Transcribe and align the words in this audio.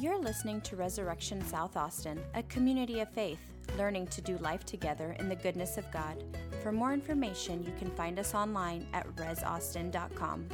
You're 0.00 0.20
listening 0.20 0.60
to 0.60 0.76
Resurrection 0.76 1.44
South 1.44 1.76
Austin, 1.76 2.22
a 2.34 2.44
community 2.44 3.00
of 3.00 3.08
faith, 3.08 3.40
learning 3.76 4.06
to 4.08 4.20
do 4.20 4.38
life 4.38 4.64
together 4.64 5.16
in 5.18 5.28
the 5.28 5.34
goodness 5.34 5.76
of 5.76 5.90
God. 5.90 6.22
For 6.62 6.70
more 6.70 6.92
information, 6.92 7.64
you 7.64 7.72
can 7.80 7.90
find 7.90 8.20
us 8.20 8.32
online 8.32 8.86
at 8.92 9.08
resaustin.com. 9.16 10.46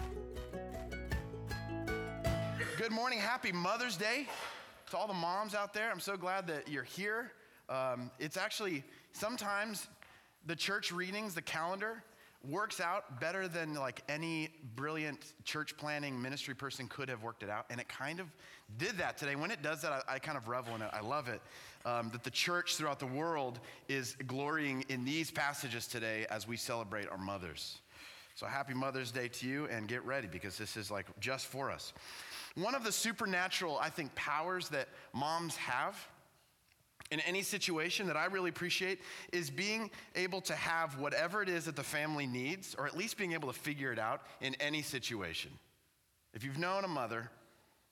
Good 2.78 2.90
morning. 2.90 3.18
Happy 3.18 3.52
Mother's 3.52 3.98
Day 3.98 4.28
to 4.88 4.96
all 4.96 5.06
the 5.06 5.12
moms 5.12 5.54
out 5.54 5.74
there. 5.74 5.90
I'm 5.90 6.00
so 6.00 6.16
glad 6.16 6.46
that 6.46 6.66
you're 6.66 6.82
here. 6.82 7.30
Um, 7.68 8.10
it's 8.18 8.38
actually 8.38 8.82
sometimes 9.12 9.88
the 10.46 10.56
church 10.56 10.90
readings, 10.90 11.34
the 11.34 11.42
calendar, 11.42 12.02
works 12.48 12.80
out 12.80 13.20
better 13.20 13.48
than 13.48 13.74
like 13.74 14.02
any 14.08 14.50
brilliant 14.76 15.34
church 15.44 15.76
planning 15.76 16.20
ministry 16.20 16.54
person 16.54 16.86
could 16.88 17.08
have 17.08 17.22
worked 17.22 17.42
it 17.42 17.50
out. 17.50 17.66
And 17.70 17.80
it 17.80 17.88
kind 17.88 18.20
of 18.20 18.26
did 18.78 18.98
that 18.98 19.16
today. 19.16 19.36
When 19.36 19.50
it 19.50 19.62
does 19.62 19.82
that, 19.82 19.92
I, 19.92 20.14
I 20.14 20.18
kind 20.18 20.36
of 20.36 20.48
revel 20.48 20.74
in 20.74 20.82
it. 20.82 20.90
I 20.92 21.00
love 21.00 21.28
it. 21.28 21.40
Um, 21.84 22.10
that 22.12 22.24
the 22.24 22.30
church 22.30 22.76
throughout 22.76 22.98
the 22.98 23.06
world 23.06 23.60
is 23.88 24.16
glorying 24.26 24.84
in 24.88 25.04
these 25.04 25.30
passages 25.30 25.86
today 25.86 26.26
as 26.30 26.48
we 26.48 26.56
celebrate 26.56 27.08
our 27.08 27.18
mothers. 27.18 27.78
So 28.34 28.46
happy 28.46 28.74
Mother's 28.74 29.12
Day 29.12 29.28
to 29.28 29.46
you 29.46 29.66
and 29.66 29.86
get 29.86 30.04
ready 30.04 30.26
because 30.26 30.58
this 30.58 30.76
is 30.76 30.90
like 30.90 31.06
just 31.20 31.46
for 31.46 31.70
us. 31.70 31.92
One 32.56 32.74
of 32.74 32.84
the 32.84 32.92
supernatural, 32.92 33.78
I 33.80 33.90
think, 33.90 34.14
powers 34.14 34.68
that 34.70 34.88
moms 35.12 35.56
have 35.56 35.96
in 37.14 37.20
any 37.20 37.42
situation 37.42 38.08
that 38.08 38.16
I 38.16 38.26
really 38.26 38.50
appreciate 38.50 38.98
is 39.32 39.48
being 39.48 39.88
able 40.16 40.40
to 40.42 40.54
have 40.54 40.98
whatever 40.98 41.42
it 41.42 41.48
is 41.48 41.64
that 41.66 41.76
the 41.76 41.84
family 41.84 42.26
needs, 42.26 42.74
or 42.76 42.86
at 42.86 42.96
least 42.96 43.16
being 43.16 43.32
able 43.32 43.50
to 43.52 43.58
figure 43.58 43.92
it 43.92 44.00
out 44.00 44.22
in 44.40 44.56
any 44.56 44.82
situation. 44.82 45.52
If 46.34 46.42
you've 46.42 46.58
known 46.58 46.84
a 46.84 46.88
mother, 46.88 47.30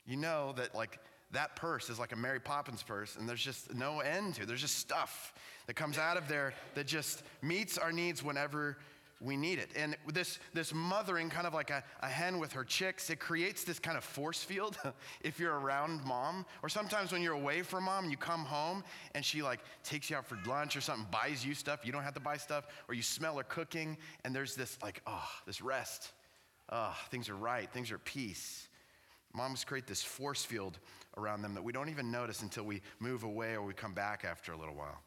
you 0.05 0.17
know 0.17 0.53
that 0.57 0.75
like 0.75 0.99
that 1.31 1.55
purse 1.55 1.89
is 1.89 2.01
like 2.01 2.11
a 2.11 2.17
Mary 2.17 2.41
Poppins 2.41 2.83
purse, 2.83 3.17
and 3.17 3.29
there's 3.29 3.43
just 3.43 3.73
no 3.73 4.01
end 4.01 4.35
to 4.35 4.43
it. 4.43 4.49
There's 4.49 4.61
just 4.61 4.79
stuff 4.79 5.33
that 5.69 5.75
comes 5.75 5.99
out 5.99 6.17
of 6.17 6.27
there 6.27 6.53
that 6.75 6.89
just 6.89 7.23
meets 7.41 7.79
our 7.79 7.93
needs 7.93 8.25
whenever 8.25 8.77
we 9.23 9.37
need 9.37 9.59
it. 9.59 9.71
And 9.77 9.97
this, 10.13 10.39
this 10.53 10.75
mothering, 10.75 11.31
kind 11.31 11.47
of 11.47 11.55
like 11.55 11.71
a, 11.71 11.85
a 12.01 12.09
hen 12.09 12.39
with 12.39 12.53
her 12.53 12.65
chicks, 12.65 13.09
it 13.09 13.21
creates 13.21 13.65
this 13.65 13.79
kind 13.79 13.97
of 13.97 14.05
force 14.05 14.43
field 14.43 14.77
if 15.21 15.39
you're 15.39 15.59
around 15.59 16.05
mom. 16.05 16.45
Or 16.63 16.69
sometimes 16.69 17.13
when 17.13 17.23
you're 17.23 17.35
away 17.35 17.63
from 17.63 17.85
mom, 17.85 18.11
you 18.11 18.17
come 18.17 18.45
home 18.45 18.83
and 19.15 19.25
she 19.25 19.43
like 19.43 19.61
takes 19.85 20.11
you 20.11 20.17
out 20.17 20.27
for 20.27 20.39
lunch 20.47 20.77
or 20.77 20.81
something, 20.81 21.07
buys 21.11 21.47
you 21.47 21.55
stuff. 21.55 21.81
You 21.85 21.93
don't 21.93 22.03
have 22.03 22.15
to 22.15 22.21
buy 22.21 22.37
stuff. 22.37 22.67
Or 22.89 22.95
you 22.95 23.03
smell 23.03 23.37
her 23.37 23.45
cooking 23.45 23.97
and 24.25 24.35
there's 24.35 24.57
this 24.57 24.77
like, 24.83 25.01
oh, 25.07 25.29
this 25.47 25.63
rest. 25.63 26.13
Oh, 26.71 26.97
things 27.11 27.29
are 27.29 27.37
right, 27.37 27.71
things 27.73 27.91
are 27.93 27.99
peace. 27.99 28.69
Moms 29.35 29.65
create 29.65 29.87
this 29.87 30.03
force 30.03 30.45
field 30.45 30.79
around 31.17 31.43
them 31.43 31.55
that 31.55 31.63
we 31.63 31.73
don't 31.73 31.89
even 31.89 32.11
notice 32.11 32.43
until 32.43 32.65
we 32.65 32.83
move 32.99 33.23
away 33.25 33.55
or 33.55 33.63
we 33.63 33.73
come 33.73 33.95
back 33.95 34.25
after 34.29 34.53
a 34.53 34.57
little 34.57 34.75
while. 34.75 34.99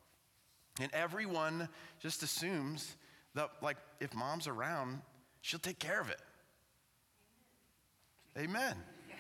And 0.80 0.92
everyone 0.94 1.70
just 2.00 2.24
assumes 2.24 2.96
like, 3.61 3.78
if 4.00 4.14
mom's 4.14 4.47
around, 4.47 5.02
she'll 5.41 5.59
take 5.59 5.80
care 5.80 6.02
of 6.02 6.09
it. 6.09 6.19
Amen. 8.38 8.75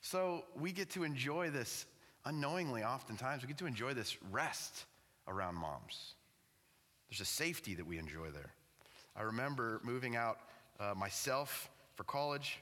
so 0.00 0.44
we 0.58 0.72
get 0.72 0.90
to 0.90 1.04
enjoy 1.04 1.50
this 1.50 1.86
unknowingly, 2.24 2.82
oftentimes, 2.82 3.42
we 3.42 3.48
get 3.48 3.58
to 3.58 3.66
enjoy 3.66 3.94
this 3.94 4.16
rest 4.30 4.84
around 5.28 5.56
moms. 5.56 6.14
There's 7.10 7.20
a 7.20 7.24
safety 7.24 7.74
that 7.74 7.86
we 7.86 7.98
enjoy 7.98 8.30
there. 8.30 8.52
I 9.16 9.22
remember 9.22 9.80
moving 9.84 10.16
out 10.16 10.38
uh, 10.80 10.94
myself 10.96 11.70
for 11.94 12.04
college. 12.04 12.58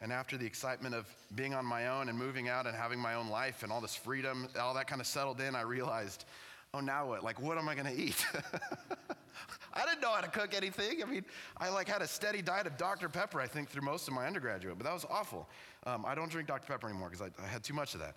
And 0.00 0.12
after 0.12 0.36
the 0.36 0.46
excitement 0.46 0.94
of 0.94 1.06
being 1.34 1.54
on 1.54 1.64
my 1.64 1.88
own 1.88 2.08
and 2.08 2.16
moving 2.16 2.48
out 2.48 2.66
and 2.66 2.76
having 2.76 3.00
my 3.00 3.14
own 3.14 3.28
life 3.28 3.62
and 3.62 3.72
all 3.72 3.80
this 3.80 3.96
freedom, 3.96 4.48
all 4.60 4.74
that 4.74 4.86
kind 4.86 5.00
of 5.00 5.06
settled 5.06 5.40
in, 5.40 5.56
I 5.56 5.62
realized 5.62 6.24
oh, 6.74 6.80
now 6.80 7.06
what? 7.08 7.22
Like, 7.22 7.40
what 7.40 7.58
am 7.58 7.68
I 7.68 7.74
going 7.74 7.86
to 7.86 8.00
eat? 8.00 8.24
I 9.74 9.84
didn't 9.86 10.00
know 10.00 10.10
how 10.10 10.20
to 10.20 10.28
cook 10.28 10.54
anything. 10.54 11.02
I 11.02 11.06
mean, 11.06 11.24
I 11.56 11.68
like 11.68 11.88
had 11.88 12.02
a 12.02 12.06
steady 12.06 12.42
diet 12.42 12.66
of 12.66 12.76
Dr. 12.76 13.08
Pepper, 13.08 13.40
I 13.40 13.46
think, 13.46 13.68
through 13.68 13.82
most 13.82 14.08
of 14.08 14.14
my 14.14 14.26
undergraduate, 14.26 14.76
but 14.76 14.84
that 14.84 14.92
was 14.92 15.06
awful. 15.08 15.48
Um, 15.86 16.04
I 16.04 16.14
don't 16.14 16.30
drink 16.30 16.48
Dr. 16.48 16.66
Pepper 16.66 16.88
anymore 16.88 17.10
because 17.10 17.22
I, 17.22 17.42
I, 17.42 17.46
had 17.46 17.62
too 17.62 17.74
much 17.74 17.94
of 17.94 18.00
that. 18.00 18.16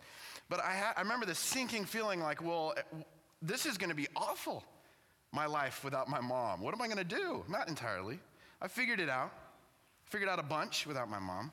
But 0.49 0.59
I, 0.59 0.73
ha- 0.75 0.93
I 0.97 1.01
remember 1.01 1.25
this 1.25 1.37
sinking 1.37 1.85
feeling 1.85 2.19
like, 2.19 2.41
well, 2.41 2.73
this 3.41 3.65
is 3.65 3.77
going 3.77 3.89
to 3.91 3.95
be 3.95 4.07
awful, 4.15 4.63
my 5.31 5.45
life 5.45 5.83
without 5.83 6.09
my 6.09 6.19
mom. 6.19 6.61
What 6.61 6.73
am 6.73 6.81
I 6.81 6.87
going 6.87 6.97
to 6.97 7.03
do? 7.03 7.43
Not 7.47 7.67
entirely. 7.67 8.19
I 8.61 8.67
figured 8.67 8.99
it 8.99 9.09
out. 9.09 9.31
Figured 10.05 10.29
out 10.29 10.39
a 10.39 10.43
bunch 10.43 10.87
without 10.87 11.09
my 11.09 11.19
mom. 11.19 11.51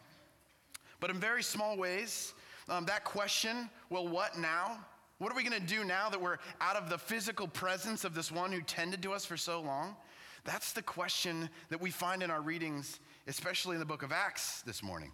But 1.01 1.11
in 1.11 1.21
very 1.21 1.43
small 1.43 1.77
ways, 1.77 2.33
um, 2.69 2.87
that 2.87 3.05
question, 3.05 3.71
well, 3.91 4.09
what 4.09 4.39
now? 4.39 4.79
What 5.19 5.33
are 5.33 5.37
we 5.37 5.43
going 5.43 5.61
to 5.61 5.67
do 5.67 5.85
now 5.85 6.09
that 6.09 6.21
we're 6.21 6.39
out 6.61 6.77
of 6.77 6.91
the 6.91 6.99
physical 6.99 7.49
presence 7.49 8.05
of 8.05 8.15
this 8.15 8.31
one 8.31 8.53
who 8.53 8.63
tended 8.63 9.03
to 9.03 9.13
us 9.13 9.25
for 9.25 9.37
so 9.37 9.61
long? 9.61 9.97
That's 10.45 10.73
the 10.73 10.83
question 10.83 11.51
that 11.71 11.81
we 11.81 11.91
find 11.91 12.23
in 12.23 12.31
our 12.31 12.41
readings, 12.41 13.01
especially 13.27 13.75
in 13.75 13.81
the 13.81 13.87
book 13.87 14.03
of 14.03 14.13
Acts 14.13 14.63
this 14.63 14.83
morning. 14.83 15.11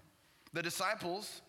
The 0.52 0.62
disciples, 0.62 1.40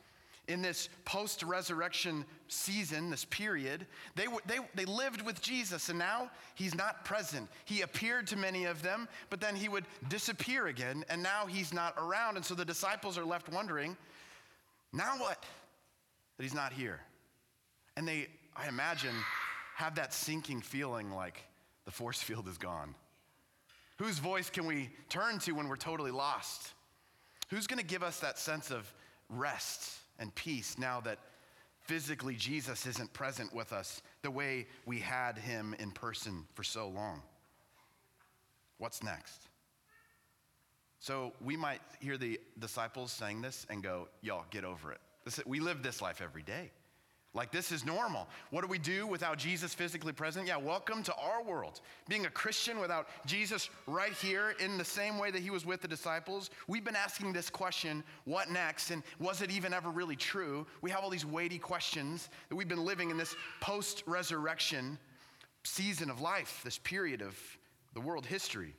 in 0.48 0.62
this 0.62 0.90
post 1.04 1.44
resurrection 1.44 2.26
season, 2.48 3.10
this 3.10 3.26
period, 3.26 3.86
they, 4.16 4.26
they, 4.46 4.60
they 4.74 4.86
lived 4.86 5.22
with 5.22 5.42
Jesus, 5.42 5.90
and 5.90 6.00
now 6.00 6.30
he's 6.56 6.76
not 6.76 7.04
present. 7.04 7.50
He 7.66 7.82
appeared 7.82 8.28
to 8.28 8.38
many 8.38 8.66
of 8.66 8.82
them, 8.82 9.08
but 9.30 9.42
then 9.42 9.56
he 9.56 9.70
would 9.70 9.86
disappear 10.08 10.68
again, 10.68 11.04
and 11.10 11.22
now 11.22 11.46
he's 11.46 11.74
not 11.74 11.94
around. 11.98 12.38
And 12.38 12.46
so 12.46 12.56
the 12.56 12.66
disciples 12.66 13.18
are 13.18 13.26
left 13.26 13.50
wondering, 13.50 13.98
now 14.94 15.18
what? 15.18 15.44
That 16.38 16.44
he's 16.44 16.54
not 16.54 16.72
here. 16.72 17.02
And 17.98 18.08
they 18.08 18.28
I 18.56 18.68
imagine, 18.68 19.16
have 19.76 19.96
that 19.96 20.14
sinking 20.14 20.62
feeling 20.62 21.12
like 21.12 21.44
the 21.86 21.92
force 21.92 22.22
field 22.22 22.48
is 22.48 22.58
gone. 22.58 22.96
Whose 23.98 24.20
voice 24.20 24.50
can 24.50 24.66
we 24.66 24.90
turn 25.10 25.40
to 25.40 25.54
when 25.54 25.68
we're 25.68 25.76
totally 25.76 26.12
lost? 26.12 26.74
Who's 27.50 27.68
going 27.68 27.80
to 27.80 27.86
give 27.86 28.04
us 28.04 28.20
that 28.20 28.38
sense 28.38 28.72
of 28.72 28.92
rest 29.30 30.00
and 30.20 30.34
peace 30.36 30.78
now 30.78 31.02
that 31.02 31.20
physically 31.82 32.36
Jesus 32.36 32.86
isn't 32.86 33.14
present 33.14 33.54
with 33.54 33.72
us 33.72 34.02
the 34.22 34.32
way 34.32 34.68
we 34.86 35.00
had 35.00 35.38
him 35.38 35.76
in 35.80 35.92
person 35.92 36.46
for 36.54 36.64
so 36.64 36.88
long? 36.90 37.22
What's 38.78 39.04
next? 39.04 39.48
So 41.00 41.34
we 41.40 41.56
might 41.56 41.82
hear 42.00 42.18
the 42.18 42.40
disciples 42.60 43.12
saying 43.12 43.42
this 43.42 43.66
and 43.70 43.84
go, 43.84 44.08
Y'all, 44.22 44.46
get 44.50 44.66
over 44.66 44.92
it. 44.92 45.00
This, 45.24 45.40
we 45.46 45.60
live 45.60 45.84
this 45.84 46.02
life 46.02 46.22
every 46.22 46.42
day. 46.42 46.72
Like, 47.36 47.52
this 47.52 47.74
is 47.74 47.86
normal. 47.86 48.30
What 48.50 48.62
do 48.62 48.68
we 48.68 48.80
do 48.80 49.06
without 49.06 49.38
Jesus 49.38 49.74
physically 49.74 50.14
present? 50.14 50.48
Yeah, 50.48 50.56
welcome 50.56 51.04
to 51.04 51.14
our 51.16 51.44
world. 51.44 51.82
Being 52.08 52.26
a 52.26 52.30
Christian 52.30 52.80
without 52.80 53.10
Jesus 53.26 53.70
right 53.88 54.14
here 54.14 54.56
in 54.64 54.78
the 54.78 54.86
same 54.86 55.18
way 55.20 55.32
that 55.32 55.42
he 55.42 55.50
was 55.50 55.66
with 55.66 55.82
the 55.82 55.88
disciples, 55.88 56.50
we've 56.70 56.86
been 56.86 56.96
asking 56.96 57.34
this 57.34 57.50
question 57.50 58.06
what 58.24 58.50
next? 58.50 58.90
And 58.92 59.04
was 59.20 59.42
it 59.42 59.52
even 59.52 59.74
ever 59.74 59.90
really 59.90 60.16
true? 60.16 60.66
We 60.82 60.90
have 60.92 61.02
all 61.04 61.10
these 61.10 61.26
weighty 61.26 61.60
questions 61.60 62.30
that 62.48 62.56
we've 62.56 62.70
been 62.70 62.86
living 62.86 63.10
in 63.12 63.18
this 63.18 63.36
post 63.60 64.04
resurrection 64.08 64.98
season 65.66 66.10
of 66.10 66.22
life, 66.22 66.62
this 66.64 66.78
period 66.78 67.22
of 67.22 67.38
the 67.96 68.00
world 68.02 68.26
history. 68.26 68.74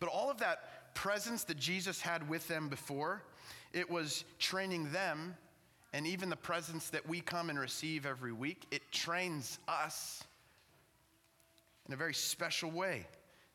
But 0.00 0.10
all 0.10 0.30
of 0.30 0.38
that 0.40 0.94
presence 0.94 1.44
that 1.44 1.56
Jesus 1.56 2.02
had 2.02 2.28
with 2.28 2.46
them 2.46 2.68
before, 2.68 3.22
it 3.72 3.90
was 3.90 4.24
training 4.38 4.92
them 4.92 5.34
and 5.92 6.06
even 6.06 6.30
the 6.30 6.36
presence 6.36 6.90
that 6.90 7.08
we 7.08 7.20
come 7.20 7.50
and 7.50 7.58
receive 7.58 8.06
every 8.06 8.32
week, 8.32 8.66
it 8.70 8.82
trains 8.92 9.58
us 9.68 10.22
in 11.86 11.94
a 11.94 11.96
very 11.96 12.14
special 12.14 12.70
way 12.70 13.06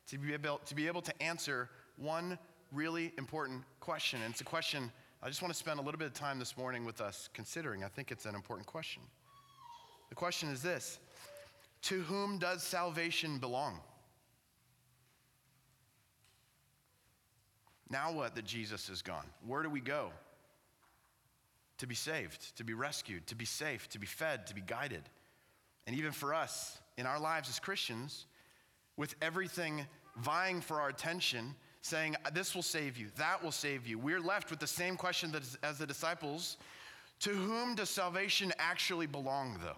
to 0.07 0.17
be 0.17 0.33
able 0.33 0.59
to, 0.65 0.75
be 0.75 0.87
able 0.87 1.01
to 1.01 1.21
answer 1.21 1.69
one 1.97 2.37
really 2.71 3.13
important 3.17 3.63
question. 3.79 4.21
And 4.21 4.31
it's 4.31 4.41
a 4.41 4.45
question 4.45 4.91
I 5.25 5.27
just 5.27 5.41
want 5.41 5.51
to 5.51 5.57
spend 5.57 5.79
a 5.79 5.81
little 5.81 5.97
bit 5.97 6.05
of 6.05 6.13
time 6.13 6.37
this 6.37 6.55
morning 6.55 6.85
with 6.85 7.01
us 7.01 7.29
considering. 7.33 7.83
I 7.83 7.87
think 7.87 8.11
it's 8.11 8.27
an 8.27 8.35
important 8.35 8.67
question. 8.67 9.01
The 10.09 10.15
question 10.15 10.49
is 10.49 10.61
this 10.61 10.99
To 11.83 12.01
whom 12.01 12.37
does 12.37 12.61
salvation 12.61 13.39
belong? 13.39 13.79
Now 17.89 18.11
what 18.11 18.35
that 18.35 18.45
Jesus 18.45 18.89
is 18.89 19.01
gone? 19.01 19.25
Where 19.47 19.63
do 19.63 19.69
we 19.69 19.79
go? 19.79 20.11
To 21.77 21.87
be 21.87 21.95
saved, 21.95 22.55
to 22.57 22.63
be 22.63 22.73
rescued, 22.73 23.27
to 23.27 23.35
be 23.35 23.45
safe, 23.45 23.89
to 23.89 23.99
be 23.99 24.07
fed, 24.07 24.47
to 24.47 24.55
be 24.55 24.61
guided. 24.61 25.03
And 25.87 25.95
even 25.95 26.11
for 26.11 26.33
us 26.33 26.79
in 26.97 27.05
our 27.05 27.19
lives 27.19 27.49
as 27.49 27.59
Christians, 27.59 28.25
with 28.97 29.15
everything 29.21 29.85
vying 30.17 30.61
for 30.61 30.79
our 30.79 30.89
attention, 30.89 31.53
saying, 31.81 32.15
This 32.33 32.55
will 32.55 32.63
save 32.63 32.97
you, 32.97 33.07
that 33.17 33.43
will 33.43 33.51
save 33.51 33.85
you, 33.85 33.99
we're 33.99 34.21
left 34.21 34.49
with 34.49 34.59
the 34.59 34.67
same 34.67 34.95
question 34.95 35.33
as 35.63 35.77
the 35.77 35.85
disciples 35.85 36.57
To 37.21 37.29
whom 37.29 37.75
does 37.75 37.89
salvation 37.89 38.51
actually 38.57 39.07
belong, 39.07 39.59
though? 39.63 39.77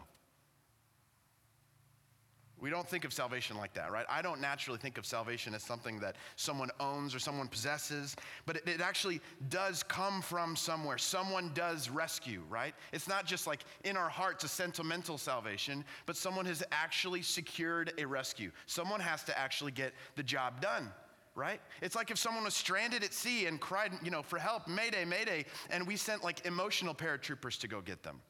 We 2.60 2.72
don't 2.72 2.88
think 2.88 3.06
of 3.06 3.14
salvation 3.14 3.56
like 3.56 3.74
that, 3.76 3.92
right? 3.92 4.06
I 4.10 4.24
don't 4.24 4.42
naturally 4.42 4.80
think 4.80 4.98
of 4.98 5.06
salvation 5.06 5.54
as 5.54 5.62
something 5.62 6.00
that 6.00 6.16
someone 6.38 6.72
owns 6.80 7.14
or 7.14 7.20
someone 7.20 7.48
possesses, 7.48 8.16
but 8.48 8.56
it, 8.56 8.68
it, 8.68 8.82
actually 8.82 9.22
does 9.50 9.84
come 9.84 10.24
from 10.24 10.56
somewhere. 10.56 10.98
Someone 10.98 11.52
does 11.54 11.88
rescue, 11.90 12.42
right? 12.50 12.74
It's 12.92 13.08
not 13.08 13.26
just 13.26 13.46
like 13.46 13.64
in 13.84 13.96
our 13.96 14.10
hearts 14.10 14.44
a 14.44 14.48
sentimental 14.48 15.20
salvation, 15.20 15.86
but 16.08 16.18
someone 16.18 16.48
has 16.48 16.64
actually 16.72 17.22
secured 17.22 17.94
a 18.00 18.06
rescue. 18.06 18.52
Someone 18.66 19.02
has 19.02 19.24
to 19.26 19.38
actually 19.38 19.72
get 19.72 19.94
the 20.16 20.24
job 20.24 20.60
done. 20.60 20.92
Right? 21.36 21.62
It's 21.84 21.96
like 21.96 22.10
if 22.10 22.18
someone 22.18 22.46
was 22.46 22.56
stranded 22.56 23.04
at 23.04 23.14
sea 23.14 23.46
and 23.46 23.62
cried, 23.62 23.92
you 24.04 24.10
know, 24.10 24.24
for 24.24 24.40
help, 24.40 24.68
mayday, 24.68 25.06
mayday, 25.06 25.46
and 25.70 25.86
we 25.86 25.96
sent 25.96 26.24
like 26.24 26.44
emotional 26.48 26.96
paratroopers 26.96 27.60
to 27.60 27.68
go 27.68 27.80
get 27.80 28.02
them. 28.02 28.22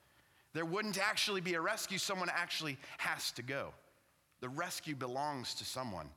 There 0.52 0.66
wouldn't 0.66 1.00
actually 1.00 1.40
be 1.40 1.54
a 1.54 1.62
rescue, 1.62 2.00
someone 2.00 2.30
actually 2.30 2.78
has 2.98 3.32
to 3.32 3.44
go. 3.44 3.72
The 4.42 4.50
rescue 4.50 4.95
belongs 4.95 5.54
to 5.56 5.66
someone, 5.66 6.10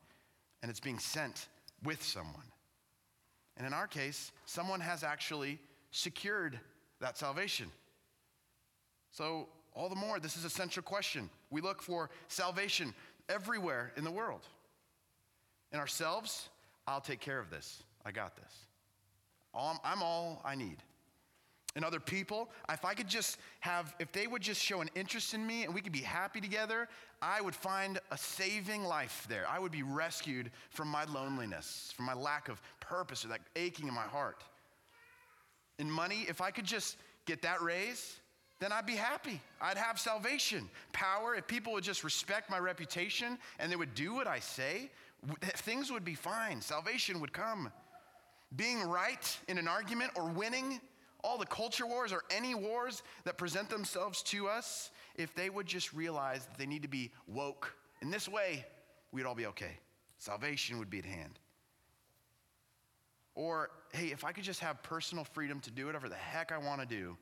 and 0.62 0.70
it's 0.70 0.80
being 0.80 0.98
sent 0.98 1.48
with 1.82 2.02
someone. 2.02 2.44
And 3.56 3.66
in 3.66 3.72
our 3.72 3.86
case, 3.86 4.32
someone 4.46 4.80
has 4.80 5.02
actually 5.02 5.58
secured 5.90 6.58
that 7.00 7.16
salvation. 7.16 7.66
So, 9.10 9.48
all 9.74 9.88
the 9.88 9.96
more, 9.96 10.18
this 10.18 10.36
is 10.36 10.44
a 10.44 10.50
central 10.50 10.82
question. 10.82 11.30
We 11.50 11.60
look 11.60 11.80
for 11.80 12.10
salvation 12.28 12.92
everywhere 13.28 13.92
in 13.96 14.04
the 14.04 14.10
world. 14.10 14.42
In 15.72 15.78
ourselves, 15.78 16.48
I'll 16.86 17.00
take 17.00 17.20
care 17.20 17.38
of 17.38 17.50
this. 17.50 17.82
I 18.04 18.10
got 18.10 18.36
this. 18.36 18.52
I'm 19.54 20.02
all 20.02 20.42
I 20.44 20.54
need 20.54 20.78
and 21.76 21.84
other 21.84 22.00
people, 22.00 22.50
if 22.68 22.84
I 22.84 22.94
could 22.94 23.08
just 23.08 23.38
have, 23.60 23.94
if 23.98 24.10
they 24.12 24.26
would 24.26 24.42
just 24.42 24.60
show 24.60 24.80
an 24.80 24.90
interest 24.94 25.34
in 25.34 25.46
me 25.46 25.64
and 25.64 25.74
we 25.74 25.80
could 25.80 25.92
be 25.92 26.00
happy 26.00 26.40
together, 26.40 26.88
I 27.22 27.40
would 27.40 27.54
find 27.54 27.98
a 28.10 28.18
saving 28.18 28.84
life 28.84 29.26
there. 29.28 29.44
I 29.48 29.58
would 29.58 29.70
be 29.70 29.82
rescued 29.82 30.50
from 30.70 30.88
my 30.88 31.04
loneliness, 31.04 31.92
from 31.94 32.06
my 32.06 32.14
lack 32.14 32.48
of 32.48 32.60
purpose 32.80 33.24
or 33.24 33.28
that 33.28 33.40
aching 33.54 33.86
in 33.86 33.94
my 33.94 34.02
heart. 34.02 34.42
In 35.78 35.90
money, 35.90 36.26
if 36.28 36.40
I 36.40 36.50
could 36.50 36.64
just 36.64 36.96
get 37.24 37.42
that 37.42 37.62
raise, 37.62 38.16
then 38.58 38.72
I'd 38.72 38.86
be 38.86 38.96
happy. 38.96 39.40
I'd 39.60 39.78
have 39.78 39.98
salvation, 39.98 40.68
power. 40.92 41.34
If 41.34 41.46
people 41.46 41.72
would 41.72 41.84
just 41.84 42.04
respect 42.04 42.50
my 42.50 42.58
reputation 42.58 43.38
and 43.58 43.70
they 43.70 43.76
would 43.76 43.94
do 43.94 44.14
what 44.14 44.26
I 44.26 44.40
say, 44.40 44.90
things 45.40 45.90
would 45.90 46.04
be 46.04 46.14
fine. 46.14 46.60
Salvation 46.60 47.20
would 47.20 47.32
come. 47.32 47.72
Being 48.56 48.82
right 48.82 49.38
in 49.48 49.56
an 49.56 49.68
argument 49.68 50.10
or 50.16 50.24
winning 50.28 50.80
all 51.22 51.38
the 51.38 51.46
culture 51.46 51.86
wars 51.86 52.12
or 52.12 52.22
any 52.30 52.54
wars 52.54 53.02
that 53.24 53.38
present 53.38 53.68
themselves 53.68 54.22
to 54.24 54.48
us, 54.48 54.90
if 55.16 55.34
they 55.34 55.50
would 55.50 55.66
just 55.66 55.92
realize 55.92 56.46
that 56.46 56.58
they 56.58 56.66
need 56.66 56.82
to 56.82 56.88
be 56.88 57.10
woke 57.26 57.74
in 58.02 58.10
this 58.10 58.28
way, 58.28 58.64
we'd 59.12 59.26
all 59.26 59.34
be 59.34 59.46
okay. 59.46 59.78
Salvation 60.18 60.78
would 60.78 60.90
be 60.90 60.98
at 60.98 61.04
hand. 61.04 61.38
Or, 63.34 63.70
hey, 63.92 64.06
if 64.06 64.24
I 64.24 64.32
could 64.32 64.44
just 64.44 64.60
have 64.60 64.82
personal 64.82 65.24
freedom 65.24 65.60
to 65.60 65.70
do 65.70 65.86
whatever 65.86 66.08
the 66.08 66.14
heck 66.14 66.52
I 66.52 66.58
want 66.58 66.80
to 66.80 66.86
do, 66.86 67.16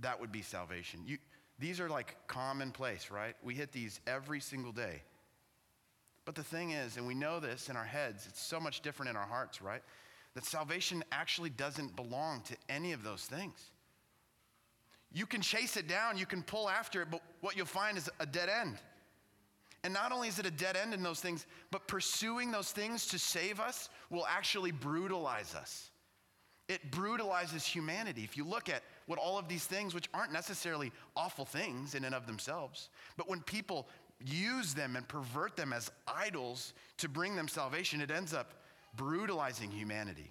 that 0.00 0.20
would 0.20 0.32
be 0.32 0.42
salvation. 0.42 1.00
You, 1.06 1.18
these 1.58 1.80
are 1.80 1.88
like 1.88 2.16
commonplace, 2.26 3.10
right? 3.10 3.34
We 3.42 3.54
hit 3.54 3.72
these 3.72 4.00
every 4.06 4.40
single 4.40 4.72
day. 4.72 5.02
But 6.24 6.34
the 6.34 6.42
thing 6.42 6.72
is, 6.72 6.96
and 6.96 7.06
we 7.06 7.14
know 7.14 7.40
this 7.40 7.68
in 7.68 7.76
our 7.76 7.84
heads, 7.84 8.26
it's 8.28 8.42
so 8.42 8.60
much 8.60 8.80
different 8.80 9.10
in 9.10 9.16
our 9.16 9.26
hearts, 9.26 9.62
right? 9.62 9.82
That 10.36 10.44
salvation 10.44 11.02
actually 11.12 11.48
doesn't 11.48 11.96
belong 11.96 12.42
to 12.42 12.54
any 12.68 12.92
of 12.92 13.02
those 13.02 13.22
things. 13.22 13.70
You 15.10 15.24
can 15.24 15.40
chase 15.40 15.78
it 15.78 15.88
down, 15.88 16.18
you 16.18 16.26
can 16.26 16.42
pull 16.42 16.68
after 16.68 17.00
it, 17.00 17.08
but 17.10 17.22
what 17.40 17.56
you'll 17.56 17.64
find 17.64 17.96
is 17.96 18.10
a 18.20 18.26
dead 18.26 18.50
end. 18.50 18.76
And 19.82 19.94
not 19.94 20.12
only 20.12 20.28
is 20.28 20.38
it 20.38 20.44
a 20.44 20.50
dead 20.50 20.76
end 20.76 20.92
in 20.92 21.02
those 21.02 21.20
things, 21.20 21.46
but 21.70 21.88
pursuing 21.88 22.50
those 22.50 22.70
things 22.70 23.06
to 23.06 23.18
save 23.18 23.60
us 23.60 23.88
will 24.10 24.26
actually 24.28 24.72
brutalize 24.72 25.54
us. 25.54 25.90
It 26.68 26.90
brutalizes 26.90 27.64
humanity. 27.64 28.22
If 28.22 28.36
you 28.36 28.44
look 28.44 28.68
at 28.68 28.82
what 29.06 29.18
all 29.18 29.38
of 29.38 29.48
these 29.48 29.64
things, 29.64 29.94
which 29.94 30.10
aren't 30.12 30.32
necessarily 30.34 30.92
awful 31.16 31.46
things 31.46 31.94
in 31.94 32.04
and 32.04 32.14
of 32.14 32.26
themselves, 32.26 32.90
but 33.16 33.26
when 33.26 33.40
people 33.40 33.88
use 34.22 34.74
them 34.74 34.96
and 34.96 35.08
pervert 35.08 35.56
them 35.56 35.72
as 35.72 35.90
idols 36.06 36.74
to 36.98 37.08
bring 37.08 37.36
them 37.36 37.48
salvation, 37.48 38.02
it 38.02 38.10
ends 38.10 38.34
up 38.34 38.52
brutalizing 38.96 39.70
humanity 39.70 40.30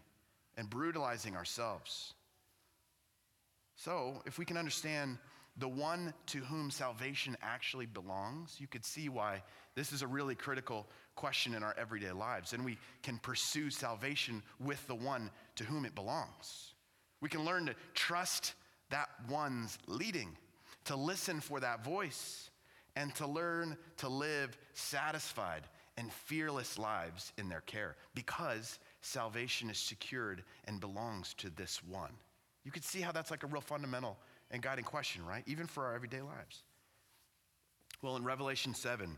and 0.58 0.70
brutalizing 0.70 1.36
ourselves. 1.36 2.14
So, 3.76 4.22
if 4.26 4.38
we 4.38 4.46
can 4.46 4.58
understand 4.58 5.18
the 5.58 5.68
one 5.68 6.14
to 6.28 6.40
whom 6.40 6.70
salvation 6.70 7.38
actually 7.42 7.86
belongs, 7.86 8.58
you 8.60 8.68
could 8.68 8.86
see 8.86 9.10
why 9.10 9.42
this 9.76 9.94
is 9.94 10.02
a 10.02 10.08
really 10.08 10.36
critical 10.36 10.88
question 11.16 11.54
in 11.54 11.64
our 11.64 11.76
everyday 11.78 12.12
lives. 12.12 12.54
And 12.54 12.66
we 12.66 12.78
can 13.04 13.18
pursue 13.20 13.70
salvation 13.70 14.44
with 14.60 14.86
the 14.88 14.96
one 14.96 15.30
to 15.56 15.64
whom 15.64 15.86
it 15.86 15.96
belongs. 15.96 16.74
We 17.22 17.30
can 17.30 17.46
learn 17.46 17.66
to 17.68 17.76
trust 17.94 18.54
that 18.90 19.10
one's 19.30 19.78
leading, 19.88 20.38
to 20.86 20.96
listen 20.96 21.40
for 21.40 21.60
that 21.62 21.84
voice, 21.84 22.50
and 22.96 23.14
to 23.16 23.28
learn 23.28 23.78
to 23.98 24.10
live 24.10 24.58
satisfied 24.74 25.64
and 25.98 26.12
fearless 26.12 26.78
lives 26.78 27.32
in 27.38 27.50
their 27.50 27.62
care 27.62 27.96
because 28.14 28.80
salvation 29.02 29.70
is 29.70 29.78
secured 29.78 30.44
and 30.66 30.80
belongs 30.80 31.34
to 31.36 31.50
this 31.50 31.82
one. 31.84 32.12
You 32.64 32.72
could 32.72 32.84
see 32.84 33.02
how 33.02 33.12
that's 33.12 33.32
like 33.32 33.44
a 33.44 33.48
real 33.48 33.62
fundamental 33.62 34.18
and 34.52 34.62
guiding 34.62 34.86
question, 34.86 35.26
right? 35.26 35.44
Even 35.46 35.68
for 35.68 35.86
our 35.86 35.96
everyday 35.96 36.22
lives. 36.22 36.64
Well, 38.02 38.18
in 38.18 38.24
Revelation 38.24 38.74
7, 38.74 39.18